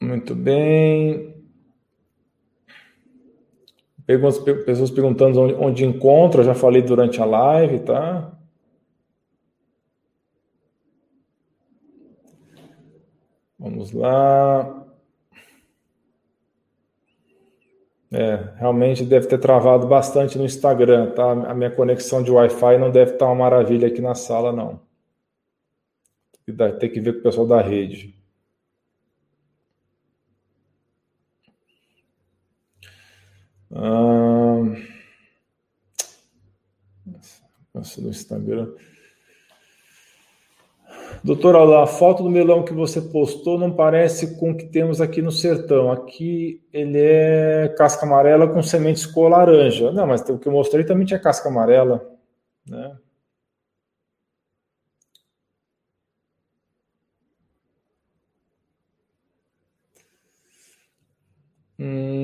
Muito 0.01 0.33
bem. 0.33 1.36
Perguntas, 4.07 4.39
pessoas 4.39 4.89
perguntando 4.89 5.41
onde, 5.41 5.53
onde 5.55 5.85
encontra, 5.85 6.41
já 6.41 6.55
falei 6.55 6.81
durante 6.81 7.21
a 7.21 7.25
live, 7.25 7.79
tá? 7.79 8.31
Vamos 13.59 13.91
lá. 13.91 14.85
É, 18.09 18.53
realmente 18.55 19.03
deve 19.03 19.27
ter 19.27 19.37
travado 19.37 19.85
bastante 19.85 20.37
no 20.37 20.45
Instagram, 20.45 21.11
tá? 21.11 21.29
A 21.29 21.53
minha 21.53 21.69
conexão 21.69 22.23
de 22.23 22.31
Wi-Fi 22.31 22.77
não 22.77 22.89
deve 22.89 23.11
estar 23.11 23.25
uma 23.25 23.35
maravilha 23.35 23.89
aqui 23.89 24.01
na 24.01 24.15
sala, 24.15 24.53
não. 24.53 24.79
Tem 26.79 26.89
que 26.89 27.01
ver 27.01 27.11
com 27.11 27.19
o 27.19 27.23
pessoal 27.23 27.45
da 27.45 27.61
rede. 27.61 28.16
Ah, 33.73 34.63
nossa, 37.73 38.01
no 38.01 38.09
Instagram. 38.09 38.73
Doutora, 41.23 41.83
a 41.83 41.87
foto 41.87 42.23
do 42.23 42.29
melão 42.29 42.63
que 42.63 42.73
você 42.73 43.01
postou 43.01 43.57
não 43.59 43.71
parece 43.73 44.37
com 44.39 44.51
o 44.51 44.57
que 44.57 44.65
temos 44.65 45.01
aqui 45.01 45.21
no 45.21 45.31
sertão. 45.31 45.91
Aqui 45.91 46.61
ele 46.71 46.99
é 46.99 47.73
casca 47.77 48.05
amarela 48.05 48.47
com 48.47 48.61
sementes 48.61 49.05
cor 49.05 49.29
laranja. 49.29 49.91
Não, 49.91 50.07
mas 50.07 50.21
o 50.29 50.37
que 50.37 50.47
eu 50.47 50.51
mostrei 50.53 50.85
também 50.85 51.05
tinha 51.05 51.19
casca 51.19 51.49
amarela, 51.49 52.07
né? 52.65 52.97
Hum, 61.79 62.16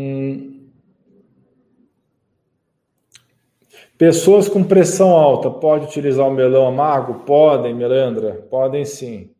Pessoas 4.05 4.49
com 4.49 4.61
pressão 4.61 5.11
alta, 5.11 5.49
pode 5.49 5.85
utilizar 5.85 6.27
o 6.27 6.33
melão 6.33 6.67
amargo? 6.67 7.23
Podem, 7.23 7.73
Melandra, 7.73 8.33
podem 8.49 8.83
sim. 8.83 9.33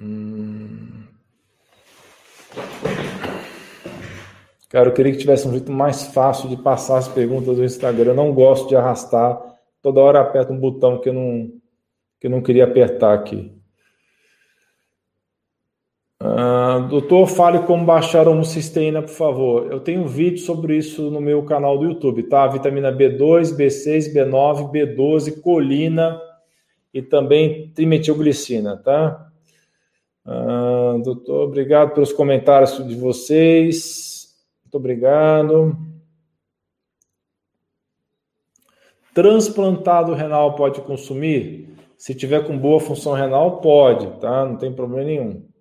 Hum... 0.00 1.04
Cara, 4.68 4.88
eu 4.88 4.92
queria 4.92 5.12
que 5.12 5.18
tivesse 5.18 5.46
um 5.46 5.52
jeito 5.52 5.70
mais 5.70 6.08
fácil 6.08 6.48
de 6.48 6.56
passar 6.56 6.98
as 6.98 7.06
perguntas 7.06 7.56
do 7.56 7.64
Instagram. 7.64 8.10
Eu 8.10 8.16
não 8.16 8.34
gosto 8.34 8.68
de 8.68 8.74
arrastar. 8.74 9.40
Toda 9.80 10.00
hora 10.00 10.20
aperto 10.20 10.52
um 10.52 10.58
botão 10.58 11.00
que 11.00 11.10
eu 11.10 11.12
não, 11.12 11.48
que 12.20 12.26
eu 12.26 12.30
não 12.32 12.42
queria 12.42 12.64
apertar 12.64 13.14
aqui. 13.14 13.53
Uh, 16.24 16.88
doutor, 16.88 17.26
fale 17.26 17.58
como 17.66 17.84
baixar 17.84 18.26
a 18.26 18.30
homocisteína, 18.30 19.02
por 19.02 19.10
favor. 19.10 19.70
Eu 19.70 19.78
tenho 19.78 20.00
um 20.00 20.06
vídeo 20.06 20.38
sobre 20.38 20.74
isso 20.74 21.10
no 21.10 21.20
meu 21.20 21.42
canal 21.42 21.76
do 21.76 21.84
YouTube, 21.84 22.22
tá? 22.22 22.46
Vitamina 22.46 22.90
B2, 22.90 23.54
B6, 23.54 24.10
B9, 24.10 24.72
B12, 24.72 25.42
colina 25.42 26.18
e 26.94 27.02
também 27.02 27.68
trimetilglicina, 27.74 28.78
tá? 28.78 29.30
Uh, 30.24 31.02
doutor, 31.02 31.48
obrigado 31.48 31.92
pelos 31.92 32.10
comentários 32.10 32.74
de 32.88 32.96
vocês. 32.96 34.34
Muito 34.64 34.76
obrigado. 34.76 35.76
Transplantado 39.12 40.14
renal 40.14 40.56
pode 40.56 40.80
consumir? 40.80 41.68
Se 41.98 42.14
tiver 42.14 42.46
com 42.46 42.56
boa 42.56 42.80
função 42.80 43.12
renal, 43.12 43.60
pode, 43.60 44.06
tá? 44.20 44.46
Não 44.46 44.56
tem 44.56 44.72
problema 44.72 45.04
nenhum. 45.04 45.53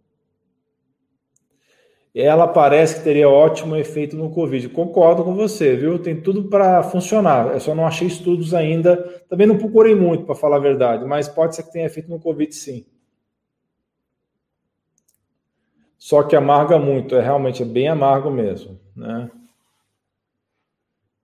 Ela 2.16 2.48
parece 2.48 2.98
que 2.98 3.04
teria 3.04 3.28
ótimo 3.28 3.76
efeito 3.76 4.16
no 4.16 4.30
Covid. 4.30 4.70
Concordo 4.70 5.24
com 5.24 5.34
você, 5.34 5.76
viu? 5.76 5.98
Tem 5.98 6.22
tudo 6.22 6.44
para 6.44 6.84
funcionar. 6.84 7.54
Eu 7.54 7.60
só 7.60 7.74
não 7.74 7.88
achei 7.88 8.08
estudos 8.08 8.54
ainda. 8.54 8.98
Também 9.28 9.48
não 9.48 9.58
procurei 9.58 9.96
muito, 9.96 10.24
para 10.26 10.36
falar 10.36 10.58
a 10.58 10.60
verdade, 10.60 11.06
mas 11.06 11.28
pode 11.28 11.56
ser 11.56 11.64
que 11.64 11.72
tenha 11.72 11.88
efeito 11.88 12.10
no 12.10 12.20
Covid, 12.20 12.54
sim. 12.54 12.86
Só 15.98 16.22
que 16.22 16.36
amarga 16.36 16.78
muito, 16.78 17.16
é 17.16 17.22
realmente 17.22 17.64
é 17.64 17.66
bem 17.66 17.88
amargo 17.88 18.30
mesmo, 18.30 18.78
né? 18.96 19.32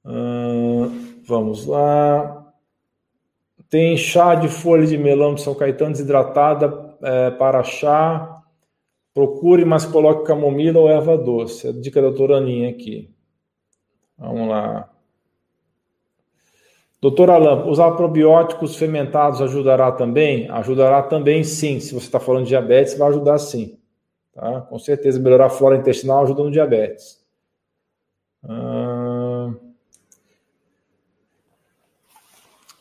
Hum, 0.06 1.22
vamos 1.26 1.66
lá. 1.66 2.52
Tem 3.70 3.96
chá 3.98 4.34
de 4.34 4.48
folha 4.48 4.88
de 4.88 4.98
melão 4.98 5.36
de 5.36 5.42
São 5.42 5.54
Caetano 5.54 5.92
desidratada 5.92 6.96
é, 7.04 7.30
para 7.32 7.62
chá. 7.62 8.39
Procure, 9.20 9.66
mas 9.66 9.84
coloque 9.84 10.26
camomila 10.26 10.80
ou 10.80 10.90
erva 10.90 11.18
doce. 11.18 11.68
É 11.68 11.72
a 11.72 11.74
dica 11.74 12.02
da 12.02 12.08
doutora 12.08 12.38
Aninha 12.38 12.70
aqui. 12.70 13.14
Vamos 14.18 14.48
lá. 14.48 14.90
Doutora 17.02 17.34
Alain, 17.34 17.70
usar 17.70 17.92
probióticos 17.92 18.78
fermentados 18.78 19.42
ajudará 19.42 19.92
também? 19.92 20.50
Ajudará 20.50 21.04
também, 21.04 21.44
sim. 21.44 21.82
Se 21.82 21.94
você 21.94 22.06
está 22.06 22.18
falando 22.18 22.44
de 22.44 22.52
diabetes, 22.52 22.98
vai 22.98 23.10
ajudar 23.10 23.38
sim. 23.40 23.78
Tá? 24.34 24.62
Com 24.62 24.80
certeza, 24.80 25.20
melhorar 25.20 25.48
a 25.48 25.50
flora 25.50 25.76
intestinal 25.76 26.24
ajuda 26.24 26.42
no 26.42 26.52
diabetes. 26.52 27.22
Ah... 28.42 29.54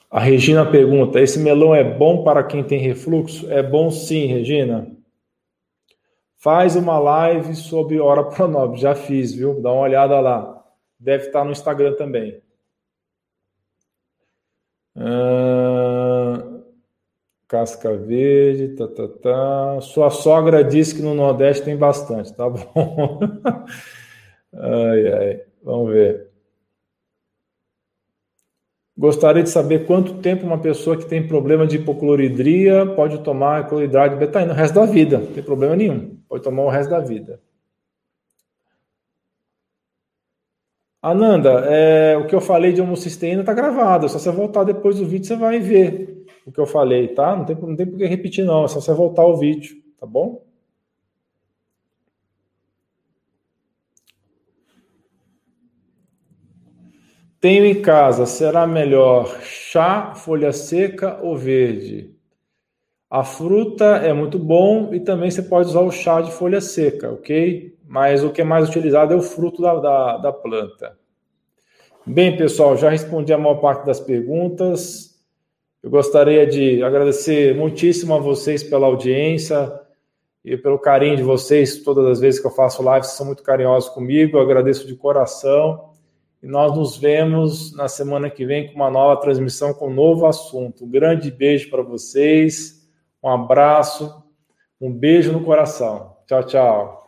A 0.08 0.20
Regina 0.20 0.64
pergunta: 0.64 1.20
esse 1.20 1.40
melão 1.40 1.74
é 1.74 1.82
bom 1.82 2.22
para 2.22 2.44
quem 2.44 2.62
tem 2.62 2.78
refluxo? 2.78 3.50
É 3.50 3.60
bom 3.60 3.90
sim, 3.90 4.26
Regina. 4.26 4.96
Faz 6.38 6.76
uma 6.76 6.98
live 7.00 7.54
sobre 7.56 7.98
hora 7.98 8.22
pronobre. 8.22 8.80
Já 8.80 8.94
fiz, 8.94 9.34
viu? 9.34 9.60
Dá 9.60 9.72
uma 9.72 9.82
olhada 9.82 10.20
lá. 10.20 10.64
Deve 10.98 11.26
estar 11.26 11.44
no 11.44 11.50
Instagram 11.50 11.94
também. 11.94 12.40
Ah, 14.96 16.60
casca 17.48 17.96
verde, 17.96 18.76
tá, 18.76 18.86
tá, 18.86 19.08
tá. 19.08 19.80
Sua 19.80 20.10
sogra 20.10 20.62
disse 20.62 20.94
que 20.94 21.02
no 21.02 21.14
Nordeste 21.14 21.64
tem 21.64 21.76
bastante, 21.76 22.32
tá 22.32 22.48
bom? 22.48 23.20
ai, 24.54 25.12
ai. 25.12 25.40
Vamos 25.62 25.92
ver. 25.92 26.28
Gostaria 28.96 29.42
de 29.42 29.50
saber 29.50 29.86
quanto 29.86 30.20
tempo 30.20 30.46
uma 30.46 30.58
pessoa 30.60 30.96
que 30.96 31.06
tem 31.06 31.26
problema 31.26 31.66
de 31.66 31.76
hipocloridria 31.76 32.86
pode 32.86 33.18
tomar 33.22 33.68
cloridade 33.68 34.14
de 34.14 34.20
betaína 34.20 34.52
o 34.52 34.56
resto 34.56 34.74
da 34.74 34.86
vida. 34.86 35.18
Não 35.18 35.32
tem 35.32 35.42
problema 35.42 35.76
nenhum. 35.76 36.17
Pode 36.28 36.44
tomar 36.44 36.64
o 36.64 36.68
resto 36.68 36.90
da 36.90 37.00
vida. 37.00 37.40
Ananda, 41.00 41.64
é, 41.66 42.16
o 42.16 42.26
que 42.26 42.34
eu 42.34 42.40
falei 42.40 42.72
de 42.72 42.80
homocisteína 42.80 43.40
está 43.40 43.54
gravado. 43.54 44.08
Só 44.08 44.18
você 44.18 44.30
voltar 44.30 44.64
depois 44.64 44.96
do 44.96 45.06
vídeo, 45.06 45.26
você 45.26 45.36
vai 45.36 45.58
ver 45.60 46.26
o 46.44 46.52
que 46.52 46.58
eu 46.60 46.66
falei, 46.66 47.08
tá? 47.08 47.36
Não 47.36 47.44
tem, 47.44 47.56
não 47.56 47.76
tem 47.76 47.86
por 47.86 47.98
que 47.98 48.04
repetir, 48.06 48.44
não. 48.44 48.64
É 48.64 48.68
só 48.68 48.80
você 48.80 48.92
voltar 48.92 49.24
o 49.24 49.36
vídeo, 49.36 49.76
tá 49.98 50.06
bom? 50.06 50.44
Tenho 57.40 57.64
em 57.64 57.80
casa, 57.80 58.26
será 58.26 58.66
melhor 58.66 59.40
chá, 59.42 60.12
folha 60.16 60.52
seca 60.52 61.20
ou 61.22 61.36
verde? 61.36 62.17
A 63.10 63.24
fruta 63.24 63.84
é 63.96 64.12
muito 64.12 64.38
bom 64.38 64.92
e 64.92 65.00
também 65.00 65.30
você 65.30 65.42
pode 65.42 65.68
usar 65.68 65.80
o 65.80 65.90
chá 65.90 66.20
de 66.20 66.30
folha 66.30 66.60
seca, 66.60 67.10
ok? 67.10 67.74
Mas 67.86 68.22
o 68.22 68.30
que 68.30 68.42
é 68.42 68.44
mais 68.44 68.68
utilizado 68.68 69.14
é 69.14 69.16
o 69.16 69.22
fruto 69.22 69.62
da, 69.62 69.74
da, 69.76 70.16
da 70.18 70.32
planta. 70.32 70.98
Bem, 72.06 72.36
pessoal, 72.36 72.76
já 72.76 72.90
respondi 72.90 73.32
a 73.32 73.38
maior 73.38 73.56
parte 73.56 73.86
das 73.86 73.98
perguntas. 73.98 75.18
Eu 75.82 75.90
gostaria 75.90 76.46
de 76.46 76.82
agradecer 76.82 77.54
muitíssimo 77.54 78.14
a 78.14 78.18
vocês 78.18 78.62
pela 78.62 78.86
audiência 78.86 79.72
e 80.44 80.56
pelo 80.56 80.78
carinho 80.78 81.16
de 81.16 81.22
vocês 81.22 81.82
todas 81.82 82.04
as 82.06 82.20
vezes 82.20 82.40
que 82.40 82.46
eu 82.46 82.50
faço 82.50 82.82
live, 82.82 83.06
vocês 83.06 83.16
são 83.16 83.26
muito 83.26 83.42
carinhosos 83.42 83.88
comigo, 83.90 84.36
eu 84.36 84.42
agradeço 84.42 84.86
de 84.86 84.94
coração. 84.94 85.92
E 86.42 86.46
nós 86.46 86.76
nos 86.76 86.96
vemos 86.96 87.74
na 87.74 87.88
semana 87.88 88.30
que 88.30 88.44
vem 88.44 88.68
com 88.68 88.74
uma 88.74 88.90
nova 88.90 89.20
transmissão 89.20 89.72
com 89.72 89.88
um 89.88 89.94
novo 89.94 90.26
assunto. 90.26 90.84
Um 90.84 90.90
grande 90.90 91.30
beijo 91.30 91.70
para 91.70 91.82
vocês, 91.82 92.77
um 93.22 93.28
abraço, 93.28 94.24
um 94.80 94.92
beijo 94.92 95.32
no 95.32 95.44
coração. 95.44 96.16
Tchau, 96.26 96.44
tchau. 96.44 97.07